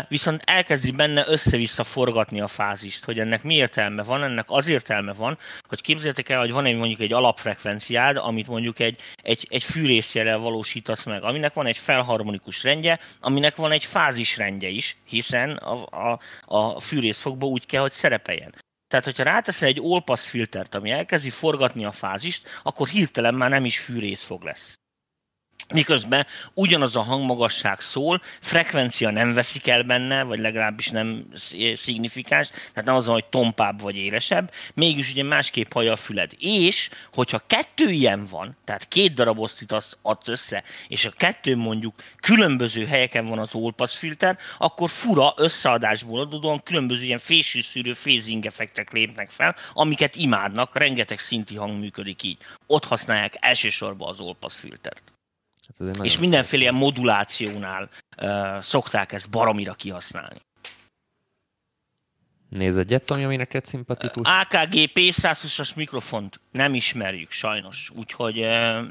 [0.09, 5.12] Viszont elkezdi benne össze-vissza forgatni a fázist, hogy ennek mi értelme van, ennek az értelme
[5.12, 5.38] van,
[5.68, 10.38] hogy képzeljétek el, hogy van egy mondjuk egy alapfrekvenciád, amit mondjuk egy, egy, egy fűrészjelel
[10.38, 16.18] valósítasz meg, aminek van egy felharmonikus rendje, aminek van egy fázisrendje is, hiszen a, a,
[16.45, 18.55] a fűrészfogba úgy kell, hogy szerepeljen.
[18.91, 23.64] Tehát, hogyha ráteszel egy all-pass filtert, ami elkezdi forgatni a fázist, akkor hirtelen már nem
[23.64, 24.80] is fűrészfog lesz
[25.72, 31.28] miközben ugyanaz a hangmagasság szól, frekvencia nem veszik el benne, vagy legalábbis nem
[31.74, 36.32] szignifikáns, tehát nem az, hogy tompább vagy élesebb, mégis ugye másképp hallja a füled.
[36.38, 41.94] És, hogyha kettő ilyen van, tehát két darab osztit adsz össze, és a kettő mondjuk
[42.20, 48.92] különböző helyeken van az all-pass filter, akkor fura összeadásból adódóan különböző ilyen fésűszűrő phasing effektek
[48.92, 52.38] lépnek fel, amiket imádnak, rengeteg szinti hang működik így.
[52.66, 55.12] Ott használják elsősorban az all-pass filtert.
[55.78, 57.88] Hát És mindenféle ilyen modulációnál
[58.22, 60.40] uh, szokták ezt baromira kihasználni.
[62.50, 64.28] Nézd egyet, ami ami neked szimpatikus.
[64.40, 68.36] AKG P120-as mikrofont nem ismerjük sajnos, úgyhogy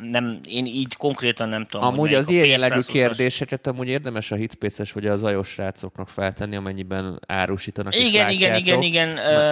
[0.02, 1.88] nem, én így konkrétan nem tudom.
[1.88, 2.92] Amúgy az ilyen jellegű P120-as.
[2.92, 8.82] kérdéseket amúgy érdemes a Hitspace-es vagy a zajos srácoknak feltenni, amennyiben árusítanak Igen, igen, igen,
[8.82, 9.08] igen,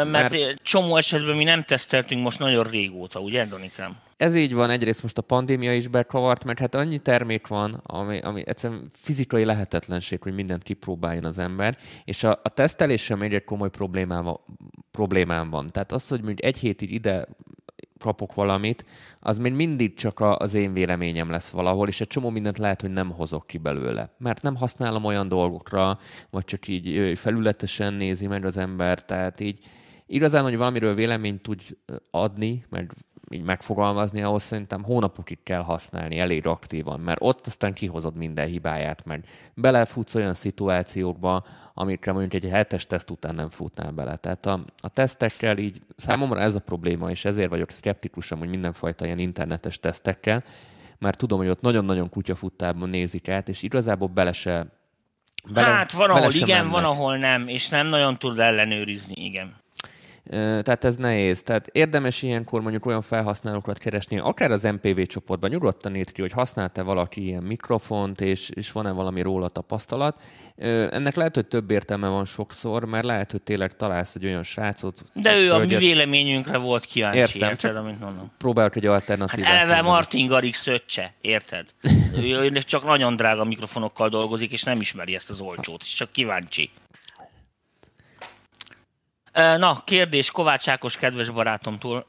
[0.07, 3.91] Mert- mert, csomó esetben mi nem teszteltünk most nagyon régóta, ugye, Danikám?
[4.17, 8.19] Ez így van, egyrészt most a pandémia is bekavart, mert hát annyi termék van, ami,
[8.19, 13.43] ami egyszerűen fizikai lehetetlenség, hogy mindent kipróbáljon az ember, és a, a teszteléssel még egy
[13.43, 14.37] komoly problémám,
[14.91, 15.67] problémám van.
[15.67, 17.27] Tehát az, hogy mondjuk egy hétig ide
[17.99, 18.85] kapok valamit,
[19.19, 22.91] az még mindig csak az én véleményem lesz valahol, és egy csomó mindent lehet, hogy
[22.91, 24.15] nem hozok ki belőle.
[24.17, 25.99] Mert nem használom olyan dolgokra,
[26.29, 29.59] vagy csak így felületesen nézi meg az ember, tehát így
[30.05, 32.91] igazán, hogy valamiről véleményt tudj ö, adni, meg
[33.29, 39.05] így megfogalmazni, ahhoz szerintem hónapokig kell használni, elég aktívan, mert ott aztán kihozod minden hibáját,
[39.05, 44.15] meg belefutsz olyan szituációkba, amikre mondjuk egy hetes teszt után nem futnál bele.
[44.15, 49.05] Tehát a, a tesztekkel így számomra ez a probléma, és ezért vagyok szkeptikusan, hogy mindenfajta
[49.05, 50.43] ilyen internetes tesztekkel,
[50.99, 54.75] mert tudom, hogy ott nagyon-nagyon kutyafuttában nézik át, és igazából bele se
[55.53, 56.71] Bele, hát van, ahol igen, mennek.
[56.71, 59.55] van, ahol nem, és nem nagyon tud ellenőrizni, igen.
[60.29, 61.43] Tehát ez nehéz.
[61.43, 66.31] Tehát érdemes ilyenkor mondjuk olyan felhasználókat keresni, akár az MPV csoportban nyugodtan írt ki, hogy
[66.31, 70.21] használta valaki ilyen mikrofont, és, és van-e valami róla tapasztalat.
[70.55, 75.03] Ennek lehet, hogy több értelme van sokszor, mert lehet, hogy tényleg találsz egy olyan srácot.
[75.13, 78.31] De ő a mi véleményünkre volt kíváncsi, Értem, érted, amit mondom?
[78.37, 79.49] Próbálok egy Hát alternatívát.
[79.49, 79.87] eleve mondani.
[79.87, 81.65] Martin Garrix szöccse, érted?
[82.21, 86.11] Ő ő csak nagyon drága mikrofonokkal dolgozik, és nem ismeri ezt az olcsót, és csak
[86.11, 86.69] kíváncsi.
[89.37, 92.05] Na, kérdés Kovács Ákos kedves barátomtól,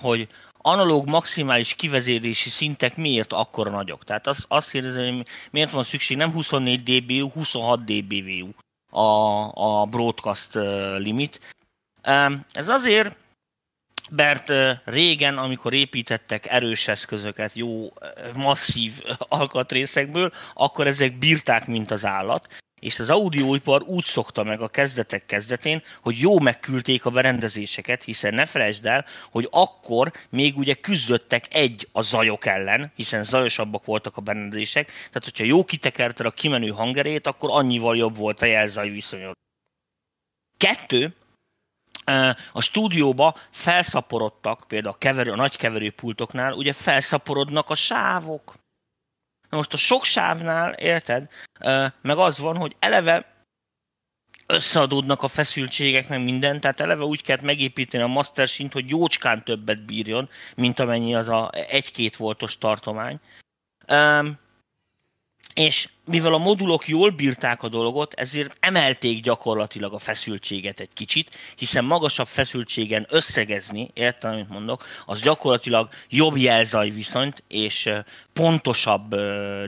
[0.00, 0.28] hogy
[0.58, 4.04] analóg maximális kivezérési szintek miért akkora nagyok?
[4.04, 8.48] Tehát azt, azt kérdezem, hogy miért van szükség nem 24 dBU, 26 dBU
[8.90, 10.54] a, a broadcast
[10.96, 11.54] limit.
[12.52, 13.16] Ez azért,
[14.10, 14.52] mert
[14.84, 17.92] régen, amikor építettek erős eszközöket, jó,
[18.34, 24.68] masszív alkatrészekből, akkor ezek bírták, mint az állat, és az audioipar úgy szokta meg a
[24.68, 30.74] kezdetek kezdetén, hogy jó megküldték a berendezéseket, hiszen ne felejtsd el, hogy akkor még ugye
[30.74, 36.30] küzdöttek egy a zajok ellen, hiszen zajosabbak voltak a berendezések, tehát hogyha jó kitekerted a
[36.30, 39.34] kimenő hangerét, akkor annyival jobb volt a jelzaj viszonyod.
[40.56, 41.14] Kettő,
[42.52, 48.54] a stúdióba felszaporodtak, például a, keverő, a nagy keverőpultoknál, ugye felszaporodnak a sávok.
[49.50, 51.28] Na most a sok sávnál, érted,
[52.02, 53.34] meg az van, hogy eleve
[54.46, 59.44] összeadódnak a feszültségek, meg minden, tehát eleve úgy kellett megépíteni a Master Sint, hogy jócskán
[59.44, 63.20] többet bírjon, mint amennyi az a 1-2 voltos tartomány.
[65.54, 71.36] És mivel a modulok jól bírták a dolgot, ezért emelték gyakorlatilag a feszültséget egy kicsit,
[71.56, 77.90] hiszen magasabb feszültségen összegezni, értem, amit mondok, az gyakorlatilag jobb jelzaj viszonyt és
[78.32, 79.14] pontosabb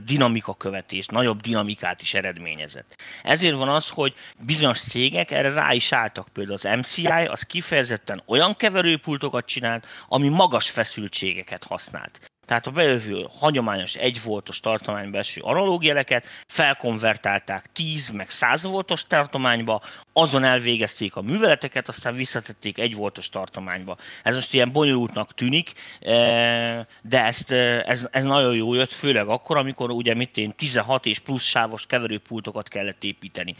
[0.05, 2.95] dinamika követés, nagyobb dinamikát is eredményezett.
[3.23, 4.13] Ezért van az, hogy
[4.45, 6.27] bizonyos cégek erre rá is álltak.
[6.33, 13.25] Például az MCI az kifejezetten olyan keverőpultokat csinált, ami magas feszültségeket használt tehát a bejövő
[13.39, 19.81] hagyományos 1 voltos tartományba eső analógjeleket felkonvertálták 10 meg 100 voltos tartományba,
[20.13, 23.97] azon elvégezték a műveleteket, aztán visszatették 1 voltos tartományba.
[24.23, 29.27] Ez most ilyen bonyolultnak tűnik, eh, de ezt, eh, ez, ez nagyon jó jött, főleg
[29.27, 33.55] akkor, amikor ugye mit én 16 és plusz sávos keverőpultokat kellett építeni.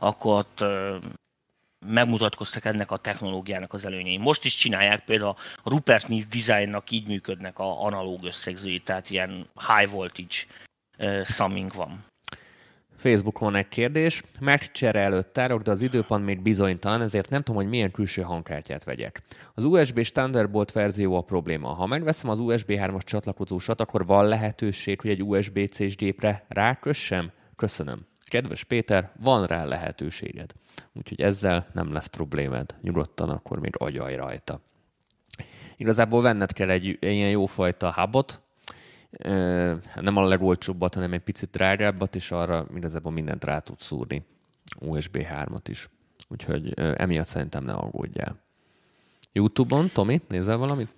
[0.00, 0.94] Akkor ott eh,
[1.86, 4.16] megmutatkoztak ennek a technológiának az előnyei.
[4.16, 9.46] Most is csinálják, például a Rupert Neve designnak így működnek a analóg összegzői, tehát ilyen
[9.66, 10.36] high voltage
[10.98, 12.04] uh, summing van.
[12.96, 14.22] Facebookon egy kérdés.
[14.40, 18.84] Megcsere előtt tárok, de az időpont még bizonytalan, ezért nem tudom, hogy milyen külső hangkártyát
[18.84, 19.22] vegyek.
[19.54, 21.68] Az USB Thunderbolt verzió a probléma.
[21.68, 27.30] Ha megveszem az USB 3-as csatlakozósat, akkor van lehetőség, hogy egy USB-C-s gépre rákössem?
[27.56, 28.06] Köszönöm.
[28.24, 30.52] Kedves Péter, van rá lehetőséged.
[30.92, 32.74] Úgyhogy ezzel nem lesz problémád.
[32.80, 34.60] Nyugodtan akkor még agyalj rajta.
[35.76, 38.42] Igazából venned kell egy ilyen jófajta hubot,
[39.94, 44.26] nem a legolcsóbbat, hanem egy picit drágábbat, és arra igazából mindent rá tudsz szúrni.
[44.80, 45.88] USB 3-at is.
[46.28, 48.42] Úgyhogy emiatt szerintem ne aggódjál.
[49.32, 50.88] Youtube-on, Tomi, nézel valamit?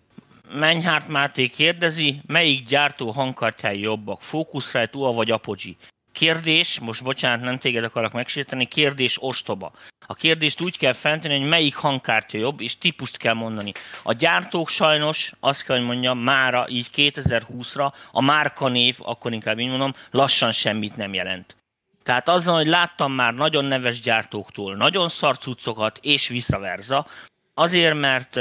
[0.52, 5.74] Mennyhárt Máté kérdezi, melyik gyártó hangkártyái jobbak, Focusrite, UA vagy Apogee?
[6.16, 9.72] Kérdés, most bocsánat, nem téged akarok megsérteni, kérdés ostoba.
[10.06, 13.72] A kérdést úgy kell feltenni, hogy melyik hangkártya jobb, és típust kell mondani.
[14.02, 19.68] A gyártók sajnos, azt kell, hogy mondjam, mára, így 2020-ra a márkanév, akkor inkább így
[19.68, 21.56] mondom, lassan semmit nem jelent.
[22.02, 27.06] Tehát azzal, hogy láttam már nagyon neves gyártóktól nagyon szarcucokat, és vice versa,
[27.54, 28.40] azért, mert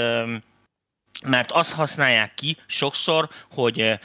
[1.24, 4.00] mert azt használják ki sokszor, hogy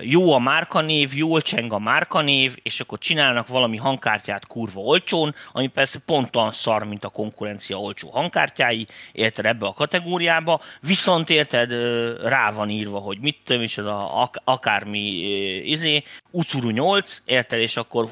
[0.00, 5.66] jó a márkanév, jól cseng a márkanév, és akkor csinálnak valami hangkártyát kurva olcsón, ami
[5.66, 11.72] persze pont olyan szar, mint a konkurencia olcsó hangkártyái, érted ebbe a kategóriába, viszont érted,
[12.22, 14.98] rá van írva, hogy mit tudom is, az a, akármi
[15.64, 18.08] izé, Ucuru 8, érted, és akkor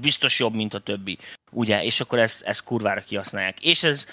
[0.00, 1.18] biztos jobb, mint a többi.
[1.50, 3.60] Ugye, és akkor ezt, ezt kurvára kihasználják.
[3.60, 4.06] És ez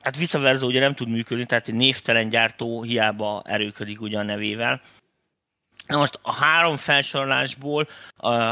[0.00, 4.80] hát vice versa ugye nem tud működni, tehát egy névtelen gyártó hiába erőködik ugyan nevével.
[5.86, 7.88] Na most a három felsorolásból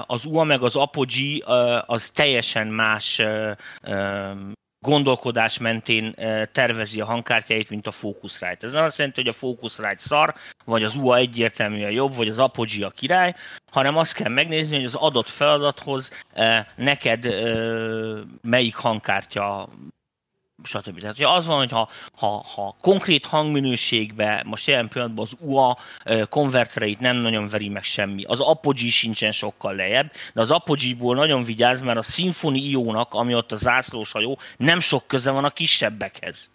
[0.06, 1.42] az UA meg az Apogee
[1.86, 3.22] az teljesen más
[4.80, 6.14] gondolkodás mentén
[6.52, 8.66] tervezi a hangkártyáit, mint a Focusrite.
[8.66, 10.34] Ez nem azt jelenti, hogy a Focusrite szar,
[10.64, 13.34] vagy az UA egyértelműen jobb, vagy az Apogee a király,
[13.70, 16.24] hanem azt kell megnézni, hogy az adott feladathoz
[16.74, 17.28] neked
[18.42, 19.68] melyik hangkártya
[20.62, 21.00] stb.
[21.00, 25.78] Tehát az van, hogy ha, ha, ha konkrét hangminőségbe, most jelen pillanatban az UA
[26.28, 28.24] konvertereit nem nagyon veri meg semmi.
[28.24, 33.34] Az Apogee sincsen sokkal lejjebb, de az Apogee-ból nagyon vigyáz, mert a Symfony Io-nak, ami
[33.34, 36.48] ott a zászlós hajó, nem sok köze van a kisebbekhez.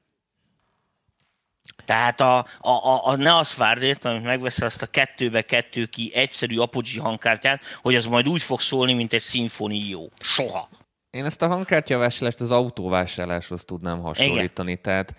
[1.85, 6.11] Tehát a, a, a, a ne az várd, amit megveszel azt a kettőbe kettő ki
[6.13, 10.07] egyszerű Apogee hangkártyát, hogy az majd úgy fog szólni, mint egy Symfony Io.
[10.19, 10.69] Soha.
[11.13, 14.71] Én ezt a hangkártyavásárlást az autóvásárláshoz tudnám hasonlítani.
[14.71, 14.81] Igen.
[14.81, 15.15] Tehát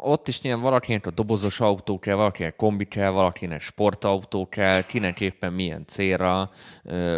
[0.00, 5.20] ott is nyilván valakinek a dobozos autó kell, valakinek kombi kell, valakinek sportautó kell, kinek
[5.20, 6.50] éppen milyen célra,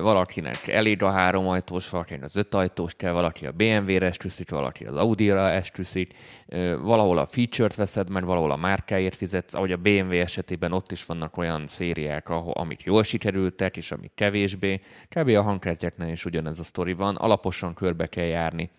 [0.03, 4.85] valakinek elég a három ajtós, valakinek az öt ajtós kell, valaki a BMW-re esküszik, valaki
[4.85, 6.15] az Audi-ra esküszik,
[6.83, 11.05] valahol a feature-t veszed, mert valahol a márkáért fizetsz, ahogy a BMW esetében ott is
[11.05, 14.81] vannak olyan szériák, ahol, amik jól sikerültek, és amik kevésbé.
[15.09, 15.29] Kb.
[15.29, 18.71] a hangkártyáknál is ugyanez a sztori van, alaposan körbe kell járni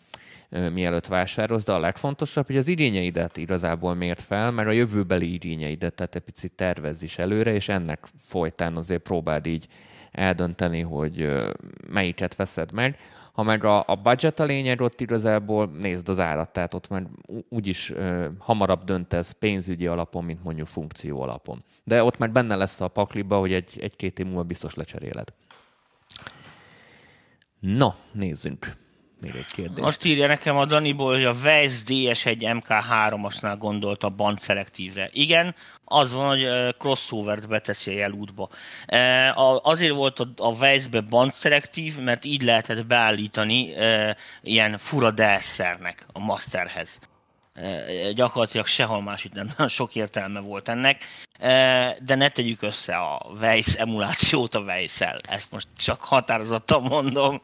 [0.51, 5.93] mielőtt vásárolsz, de a legfontosabb, hogy az igényeidet igazából mért fel, mert a jövőbeli igényeidet,
[5.93, 9.67] tehát egy picit tervezz is előre, és ennek folytán azért próbáld így
[10.11, 11.29] eldönteni, hogy
[11.89, 12.97] melyiket veszed meg.
[13.31, 17.03] Ha meg a, a budget a lényeg, ott igazából nézd az árat, tehát ott már
[17.49, 21.63] úgyis ö, hamarabb döntesz pénzügyi alapon, mint mondjuk funkció alapon.
[21.83, 25.33] De ott már benne lesz a pakliba, hogy egy, egy-két év múlva biztos lecseréled.
[27.59, 28.80] Na, nézzünk.
[29.21, 29.87] Még egy kérdést.
[29.87, 35.09] Azt írja nekem a Daniból, hogy a Weiss DS1 MK3-asnál gondolt a band szelektívre.
[35.13, 35.55] Igen,
[35.85, 38.49] az van, hogy crossover-t beteszi a jelútba.
[39.61, 43.73] Azért volt a Weiss-be band szelektív, mert így lehetett beállítani
[44.41, 46.99] ilyen fura DSR-nek a masterhez
[48.13, 51.03] gyakorlatilag sehol máshogy nem nagyon sok értelme volt ennek,
[51.99, 55.19] de ne tegyük össze a Weiss emulációt a weiss -el.
[55.29, 57.41] Ezt most csak határozottan mondom.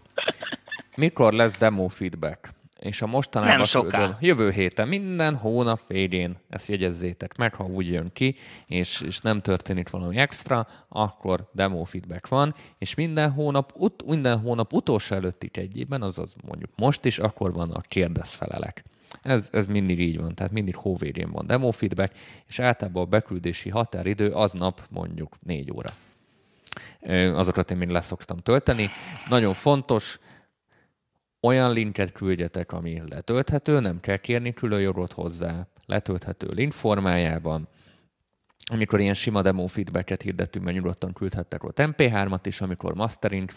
[0.96, 2.56] Mikor lesz demo feedback?
[2.80, 3.98] És a mostanában nem soká.
[3.98, 8.36] Küldöm, jövő héten, minden hónap végén, ezt jegyezzétek meg, ha úgy jön ki,
[8.68, 14.40] és, és nem történik valami extra, akkor demo feedback van, és minden hónap, ut, minden
[14.40, 18.84] hónap utolsó előtti egyében, azaz mondjuk most is, akkor van a kérdezfelelek.
[19.22, 22.14] Ez, ez mindig így van, tehát mindig hóvégén van demo feedback,
[22.48, 25.90] és általában a beküldési határidő aznap mondjuk négy óra.
[27.34, 28.90] Azokat én mind leszoktam tölteni.
[29.30, 30.20] Nagyon fontos,
[31.42, 37.68] olyan linket küldjetek, ami letölthető, nem kell kérni külön jogot hozzá, letölthető link formájában,
[38.70, 43.50] amikor ilyen sima demo feedbacket hirdettünk, mert nyugodtan küldhettek ott MP3-at is, amikor mastering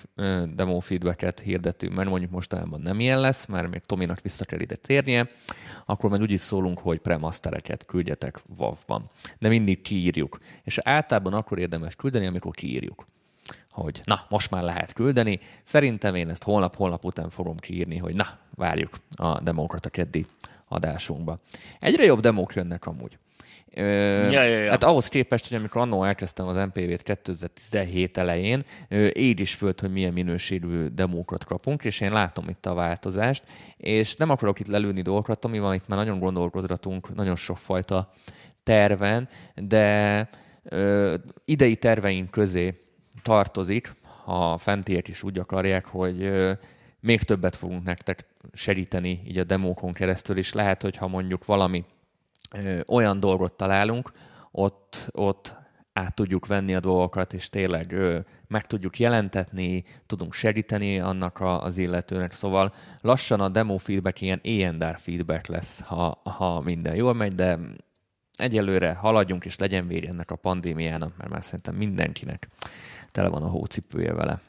[0.55, 4.77] demo feedbacket hirdettünk, mert mondjuk mostanában nem ilyen lesz, mert még Tominak vissza kell ide
[4.77, 5.29] térnie,
[5.87, 9.11] akkor majd úgy is szólunk, hogy premastereket küldjetek WAV-ban.
[9.39, 10.39] De mindig kiírjuk.
[10.63, 13.07] És általában akkor érdemes küldeni, amikor kiírjuk
[13.71, 15.39] hogy na, most már lehet küldeni.
[15.63, 20.27] Szerintem én ezt holnap-holnap után fogom kiírni, hogy na, várjuk a demókat a keddi
[20.69, 21.39] adásunkba.
[21.81, 23.19] Egyre jobb demók jönnek amúgy.
[23.75, 23.83] Ö,
[24.31, 24.71] ja, ja, ja.
[24.71, 28.63] Hát ahhoz képest, hogy amikor annó elkezdtem az MPV-t 2017 elején,
[29.13, 33.43] így is fölt, hogy milyen minőségű demókat kapunk, és én látom itt a változást,
[33.77, 38.11] és nem akarok itt lelőni dolgokat, ami van, itt már nagyon gondolkodhatunk, nagyon sokfajta
[38.63, 40.29] terven, de
[40.63, 41.15] ö,
[41.45, 42.75] idei terveink közé
[43.23, 43.93] tartozik,
[44.25, 46.31] ha fentiek is úgy akarják, hogy
[47.01, 51.85] még többet fogunk nektek segíteni így a demókon keresztül, és lehet, hogy ha mondjuk valami
[52.87, 54.13] olyan dolgot találunk,
[54.51, 55.55] ott, ott
[55.93, 58.19] át tudjuk venni a dolgokat, és tényleg ö,
[58.49, 62.33] meg tudjuk jelentetni, tudunk segíteni annak a, az illetőnek.
[62.33, 67.59] Szóval lassan a demo feedback ilyen ENDR feedback lesz, ha, ha minden jól megy, de
[68.37, 72.49] egyelőre haladjunk, és legyen vége ennek a pandémiának, mert már szerintem mindenkinek
[73.13, 74.41] tele van a hócipője vele.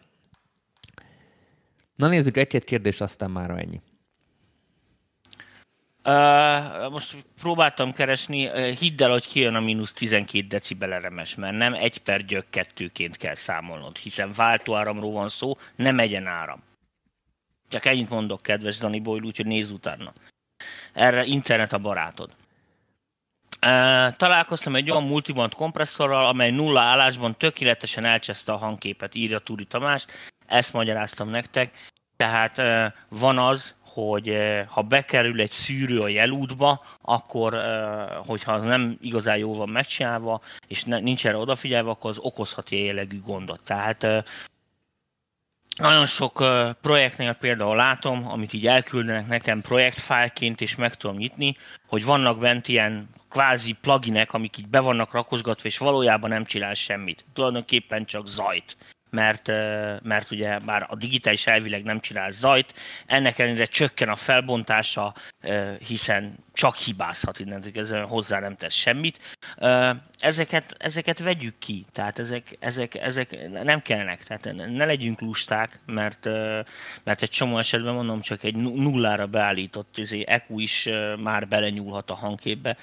[1.95, 3.81] Na nézzük egy-két kérdés, aztán már ennyi.
[6.03, 11.57] Uh, most próbáltam keresni, uh, hidd el, hogy kijön a mínusz 12 decibel remes, mert
[11.57, 16.63] nem egy per gyök kettőként kell számolnod, hiszen váltóáramról van szó, nem egyen áram.
[17.69, 20.13] Csak ennyit mondok, kedves Dani Boyle, úgyhogy nézz utána.
[20.93, 22.35] Erre internet a barátod.
[24.17, 30.05] Találkoztam egy olyan multiband kompresszorral, amely nulla állásban tökéletesen elcseszte a hangképet, írja Turi Tamás.
[30.45, 31.91] Ezt magyaráztam nektek.
[32.17, 32.61] Tehát
[33.09, 34.37] van az, hogy
[34.67, 37.55] ha bekerül egy szűrő a jelútba, akkor,
[38.25, 43.21] hogyha az nem igazán jól van megcsinálva, és nincs erre odafigyelve, akkor az okozhat jellegű
[43.21, 43.61] gondot.
[43.63, 44.23] Tehát eh,
[45.77, 46.43] nagyon sok
[46.81, 51.55] projektnél például látom, amit így elküldenek nekem projektfájlként, és meg tudom nyitni,
[51.87, 56.73] hogy vannak bent ilyen kvázi pluginek, amik így be vannak rakosgatva, és valójában nem csinál
[56.73, 57.25] semmit.
[57.33, 58.77] Tulajdonképpen csak zajt.
[59.09, 59.47] Mert,
[60.03, 62.73] mert ugye bár a digitális elvileg nem csinál zajt,
[63.05, 65.13] ennek ellenére csökken a felbontása,
[65.87, 69.37] hiszen csak hibázhat innentől kezdve, hozzá nem tesz semmit.
[70.19, 76.25] Ezeket, ezeket vegyük ki, tehát ezek, ezek, ezek nem kellnek, tehát ne legyünk lusták, mert,
[77.03, 82.15] mert egy csomó esetben mondom, csak egy nullára beállított izé, EQ is már belenyúlhat a
[82.15, 82.77] hangképbe,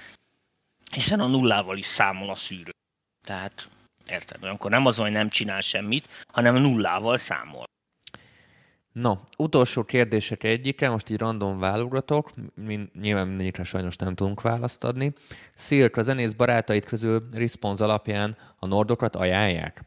[0.93, 2.71] hiszen a nullával is számol a szűrő.
[3.27, 3.69] Tehát
[4.09, 4.45] Érted?
[4.45, 7.65] Akkor nem az, hogy nem csinál semmit, hanem nullával számol.
[8.93, 14.85] No, utolsó kérdések egyike, most így random válogatok, mind, nyilván mindegyikre sajnos nem tudunk választ
[14.85, 15.13] adni.
[15.55, 19.83] Szilk, a zenész barátait közül response alapján a nordokat ajánlják?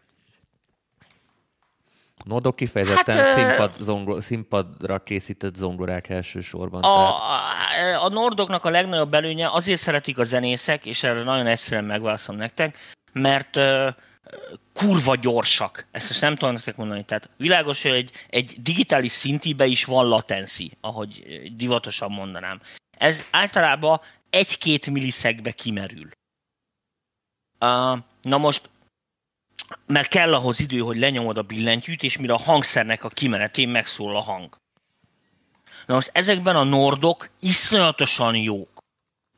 [2.24, 6.84] A nordok kifejezetten hát, színpad, zongor, színpadra készített zongorák elsősorban.
[6.84, 8.01] A, tehát...
[8.01, 12.78] a nordoknak a legnagyobb előnye, azért szeretik a zenészek, és erre nagyon egyszerűen megválaszolom nektek,
[13.11, 13.59] mert
[14.74, 15.86] kurva gyorsak.
[15.91, 17.03] Ezt most nem tudom nektek mondani.
[17.03, 21.24] Tehát világos, hogy egy, egy digitális szintibe is van latenci, ahogy
[21.55, 22.61] divatosan mondanám.
[22.97, 26.09] Ez általában egy-két milliszekbe kimerül.
[27.59, 28.69] Uh, na most,
[29.86, 34.16] mert kell ahhoz idő, hogy lenyomod a billentyűt, és mire a hangszernek a kimenetén megszól
[34.16, 34.57] a hang.
[35.86, 38.80] Na most ezekben a nordok iszonyatosan jók.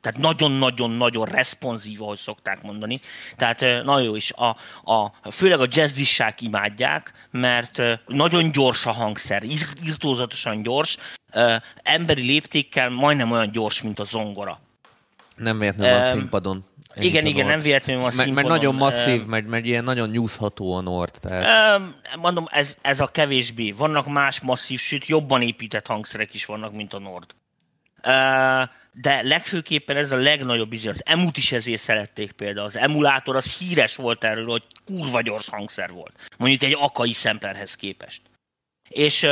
[0.00, 3.00] Tehát nagyon-nagyon-nagyon responsív, ahogy szokták mondani.
[3.36, 4.32] Tehát nagyon jó is.
[4.32, 9.42] A, a, főleg a jazzisák imádják, mert nagyon gyors a hangszer,
[9.82, 10.98] irtózatosan gyors,
[11.34, 14.60] uh, emberi léptékkel majdnem olyan gyors, mint a zongora.
[15.36, 16.64] Nem véletlenül van Em, színpadon.
[16.94, 18.50] Ennyit Igen, igen, nem véletlenül van színpadon.
[18.50, 21.14] nagyon masszív, meg, meg ilyen nagyon nyúzható a Nord.
[21.20, 21.80] Tehát...
[22.16, 23.70] Mondom, ez, ez a kevésbé.
[23.70, 27.34] Vannak más masszív, sőt jobban épített hangszerek is vannak, mint a Nord.
[28.92, 30.88] De legfőképpen ez a legnagyobb izé.
[30.88, 32.66] Az emut is ezért szerették például.
[32.66, 36.12] Az emulátor az híres volt erről, hogy kurva gyors hangszer volt.
[36.38, 38.22] Mondjuk egy akai szemplerhez képest.
[38.88, 39.26] És,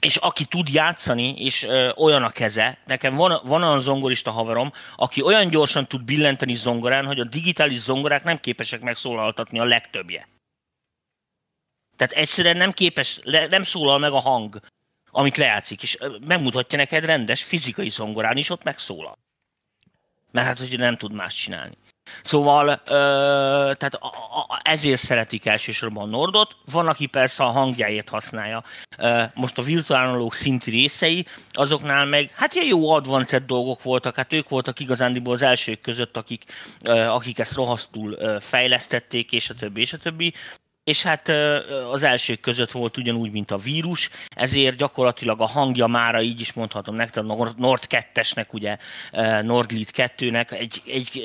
[0.00, 4.72] és aki tud játszani, és ö, olyan a keze, nekem van, van olyan zongorista haverom,
[4.96, 10.28] aki olyan gyorsan tud billenteni zongorán, hogy a digitális zongorák nem képesek megszólaltatni a legtöbbje.
[11.96, 14.60] Tehát egyszerűen nem képes, le, nem szólal meg a hang,
[15.10, 19.18] amit lejátszik, és megmutatja neked rendes fizikai zongorán is, ott megszólal.
[20.30, 21.76] Mert hát, hogy nem tud más csinálni.
[22.22, 22.72] Szóval ö,
[23.76, 26.56] tehát a, a, ezért szeretik elsősorban Nordot.
[26.72, 28.62] Van, aki persze a hangjáért használja.
[28.98, 34.32] Ö, most a virtuálolók szinti részei, azoknál meg, hát ilyen jó advanced dolgok voltak, hát
[34.32, 36.44] ők voltak igazándiból az elsők között, akik,
[36.84, 40.34] ö, akik ezt rohasztul ö, fejlesztették, és a többi, és a többi.
[40.90, 41.28] És hát
[41.92, 46.52] az elsők között volt ugyanúgy, mint a vírus, ezért gyakorlatilag a hangja mára így is
[46.52, 48.76] mondhatom nektek, a Nord- Nord 2-esnek, ugye
[49.12, 51.22] ö, Nordlead 2-nek egy, egy,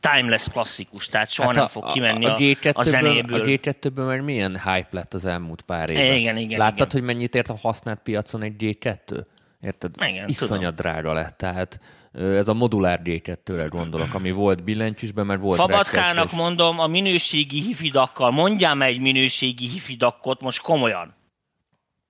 [0.00, 3.40] timeless klasszikus, tehát soha hát nem fog kimenni a, a, G2-ből, a zenéből.
[3.40, 6.16] A G2-ből már milyen hype lett az elmúlt pár évben.
[6.16, 6.90] Igen, igen, Láttad, igen.
[6.90, 9.24] hogy mennyit ért a használt piacon egy G2?
[9.60, 9.94] Érted?
[10.08, 11.36] Igen, Iszonyat drága lett.
[11.36, 11.80] Tehát
[12.16, 16.38] ez a modulár G2-re gondolok, ami volt billentyűsben, mert volt rekesztés.
[16.38, 21.14] mondom, a minőségi hifidakkal, mondjál egy minőségi hifidakkot most komolyan.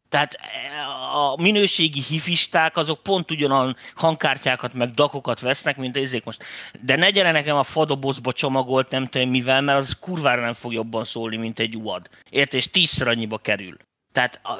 [0.08, 0.38] Tehát e,
[1.16, 6.44] a minőségi hifisták azok pont ugyanan hangkártyákat meg dakokat vesznek, mint ezek most.
[6.82, 10.72] De ne gyere nekem a fadobozba csomagolt nem tudom mivel, mert az kurvára nem fog
[10.72, 12.08] jobban szólni, mint egy UAD.
[12.30, 12.58] Érted?
[12.58, 13.76] És tízszer annyiba kerül.
[14.16, 14.58] Tehát a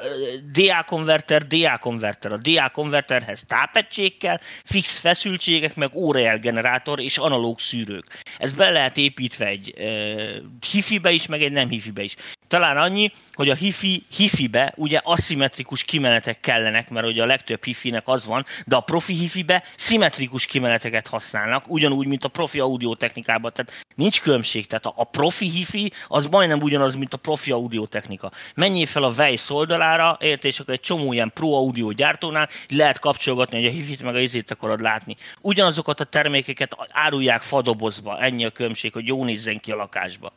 [0.52, 2.32] DA konverter, DA konverter.
[2.32, 8.22] A DA konverterhez tápegységkel, fix feszültségek, meg órajel generátor és analóg szűrők.
[8.38, 10.36] Ez be lehet építve egy uh,
[10.70, 12.16] hifibe is, meg egy nem hifibe is.
[12.48, 18.09] Talán annyi, hogy a hifi, hifibe ugye aszimmetrikus kimenetek kellenek, mert ugye a legtöbb hifinek
[18.09, 23.52] az van, de a profi hifibe szimmetrikus kimeneteket használnak, ugyanúgy, mint a profi audiotechnikában.
[23.52, 24.66] Tehát nincs különbség.
[24.66, 28.32] Tehát a, a profi hifi az majdnem ugyanaz, mint a profi audiotechnika.
[28.54, 32.99] Menjél fel a Weiss oldalára, érted, és akkor egy csomó ilyen pro audio gyártónál lehet
[32.99, 35.16] kapcsolgatni, hogy a hifit meg a izét akarod látni.
[35.40, 40.32] Ugyanazokat a termékeket árulják fadobozba, ennyi a különbség, hogy jó nézzen ki a lakásba.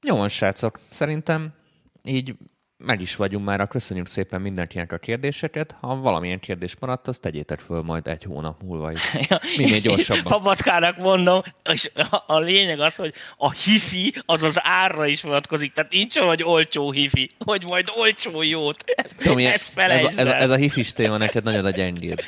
[0.00, 0.80] Jó van, srácok.
[0.90, 1.54] Szerintem
[2.04, 2.34] így
[2.84, 3.68] meg is vagyunk már.
[3.68, 5.76] Köszönjük szépen mindenkinek a kérdéseket.
[5.80, 9.00] Ha valamilyen kérdés maradt, azt tegyétek föl majd egy hónap múlva is.
[9.56, 10.22] Minél gyorsabban.
[10.22, 11.90] Papatkának mondom, és
[12.26, 15.72] a, lényeg az, hogy a hifi az az árra is vonatkozik.
[15.72, 18.84] Tehát nincs olyan, hogy olcsó hifi, hogy majd olcsó jót.
[18.86, 22.20] Ez, Tomi, ez ez, ez, a, ez a hifis téma neked nagyon a gyengéd.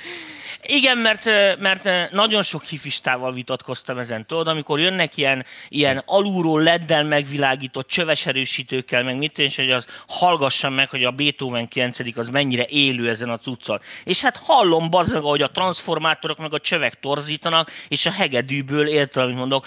[0.67, 1.25] Igen, mert,
[1.59, 8.27] mert nagyon sok hifistával vitatkoztam ezen, tudod, amikor jönnek ilyen, ilyen alulról leddel megvilágított csöves
[8.27, 13.09] erősítőkkel, meg mit és hogy az hallgassam meg, hogy a Beethoven 9 az mennyire élő
[13.09, 13.81] ezen a cuccal.
[14.05, 18.87] És hát hallom bazd meg, ahogy a transformátorok meg a csövek torzítanak, és a hegedűből,
[18.87, 19.67] érted, amit mondok,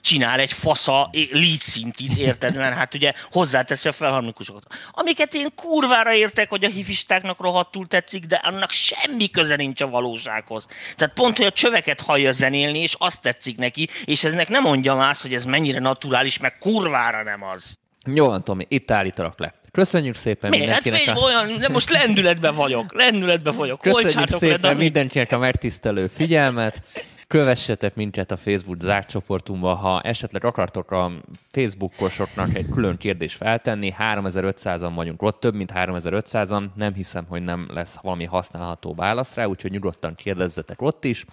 [0.00, 2.56] csinál egy fasza lead szintit, érted?
[2.56, 4.64] Mert hát ugye hozzáteszi a felharmonikusokat.
[4.90, 9.88] Amiket én kurvára értek, hogy a hifistáknak rohadtul tetszik, de annak semmi köze nincs a
[9.88, 10.66] valósághoz.
[10.96, 14.94] Tehát pont, hogy a csöveket hallja zenélni, és azt tetszik neki, és eznek nem mondja
[14.94, 17.78] más, hogy ez mennyire naturális, meg kurvára nem az.
[18.14, 19.54] Jó van, Tomi, itt állítalak le.
[19.72, 20.70] Köszönjük szépen Miért?
[20.70, 21.16] Hát mindenkinek.
[21.16, 23.80] még olyan, de most lendületben vagyok, lendületben vagyok.
[23.80, 26.82] Köszönjük Olcsátok szépen le, mindenkinek a megtisztelő figyelmet.
[27.28, 31.10] Kövessetek minket a Facebook zárt csoportunkban, ha esetleg akartok a
[31.50, 33.94] Facebookosoknak egy külön kérdést feltenni.
[33.98, 36.64] 3500-an vagyunk ott, több mint 3500-an.
[36.74, 41.24] Nem hiszem, hogy nem lesz valami használható válasz rá, úgyhogy nyugodtan kérdezzetek ott is.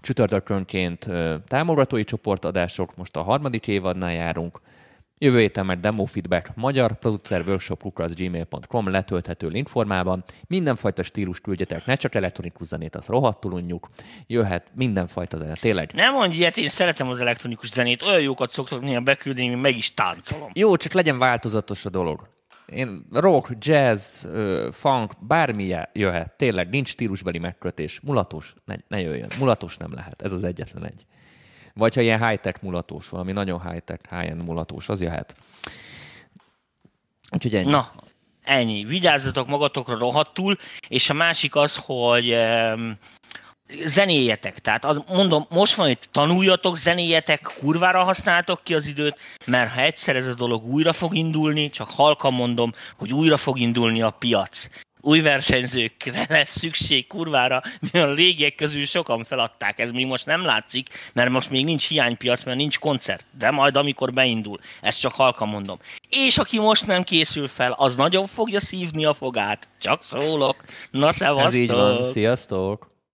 [0.00, 1.10] Csütörtökönként
[1.46, 4.60] támogatói csoportadások, most a harmadik évadnál járunk.
[5.20, 7.82] Jövő héten már demo feedback magyar, producer workshop
[8.14, 10.24] gmail.com letölthető linkformában.
[10.46, 13.88] Mindenfajta stílus küldjetek, ne csak elektronikus zenét, az rohadtul unjuk.
[14.26, 15.90] Jöhet mindenfajta zene, tényleg.
[15.94, 19.76] Nem mondj ilyet, én szeretem az elektronikus zenét, olyan jókat szoktak néha beküldeni, hogy meg
[19.76, 20.50] is táncolom.
[20.54, 22.28] Jó, csak legyen változatos a dolog.
[22.66, 24.26] Én rock, jazz,
[24.72, 26.32] funk, bármi jöhet.
[26.36, 28.00] Tényleg, nincs stílusbeli megkötés.
[28.00, 29.28] Mulatos, ne, ne jöjjön.
[29.38, 30.22] Mulatos nem lehet.
[30.22, 31.06] Ez az egyetlen egy.
[31.78, 35.34] Vagy ha ilyen high-tech mulatós, valami nagyon high-tech, high-end mulatós, az jöhet.
[37.30, 37.70] Úgyhogy ennyi.
[37.70, 37.92] Na,
[38.42, 38.84] ennyi.
[38.84, 40.56] Vigyázzatok magatokra rohadtul,
[40.88, 42.98] és a másik az, hogy um,
[43.84, 44.58] zenéjetek.
[44.58, 49.80] Tehát az, mondom, most van itt, tanuljatok, zenéjetek, kurvára használtok ki az időt, mert ha
[49.80, 54.10] egyszer ez a dolog újra fog indulni, csak halkan mondom, hogy újra fog indulni a
[54.10, 54.68] piac.
[55.00, 59.78] Új versenyzőkre lesz szükség kurvára, mivel a légiek közül sokan feladták.
[59.78, 63.26] Ez még most nem látszik, mert most még nincs hiánypiac, mert nincs koncert.
[63.38, 65.78] De majd amikor beindul, ezt csak halkan mondom.
[66.08, 69.68] És aki most nem készül fel, az nagyon fogja szívni a fogát.
[69.80, 70.64] Csak szólok.
[70.90, 71.52] Na, szevasztok!
[71.52, 72.04] Ez így van.
[72.04, 72.96] Sziasztok!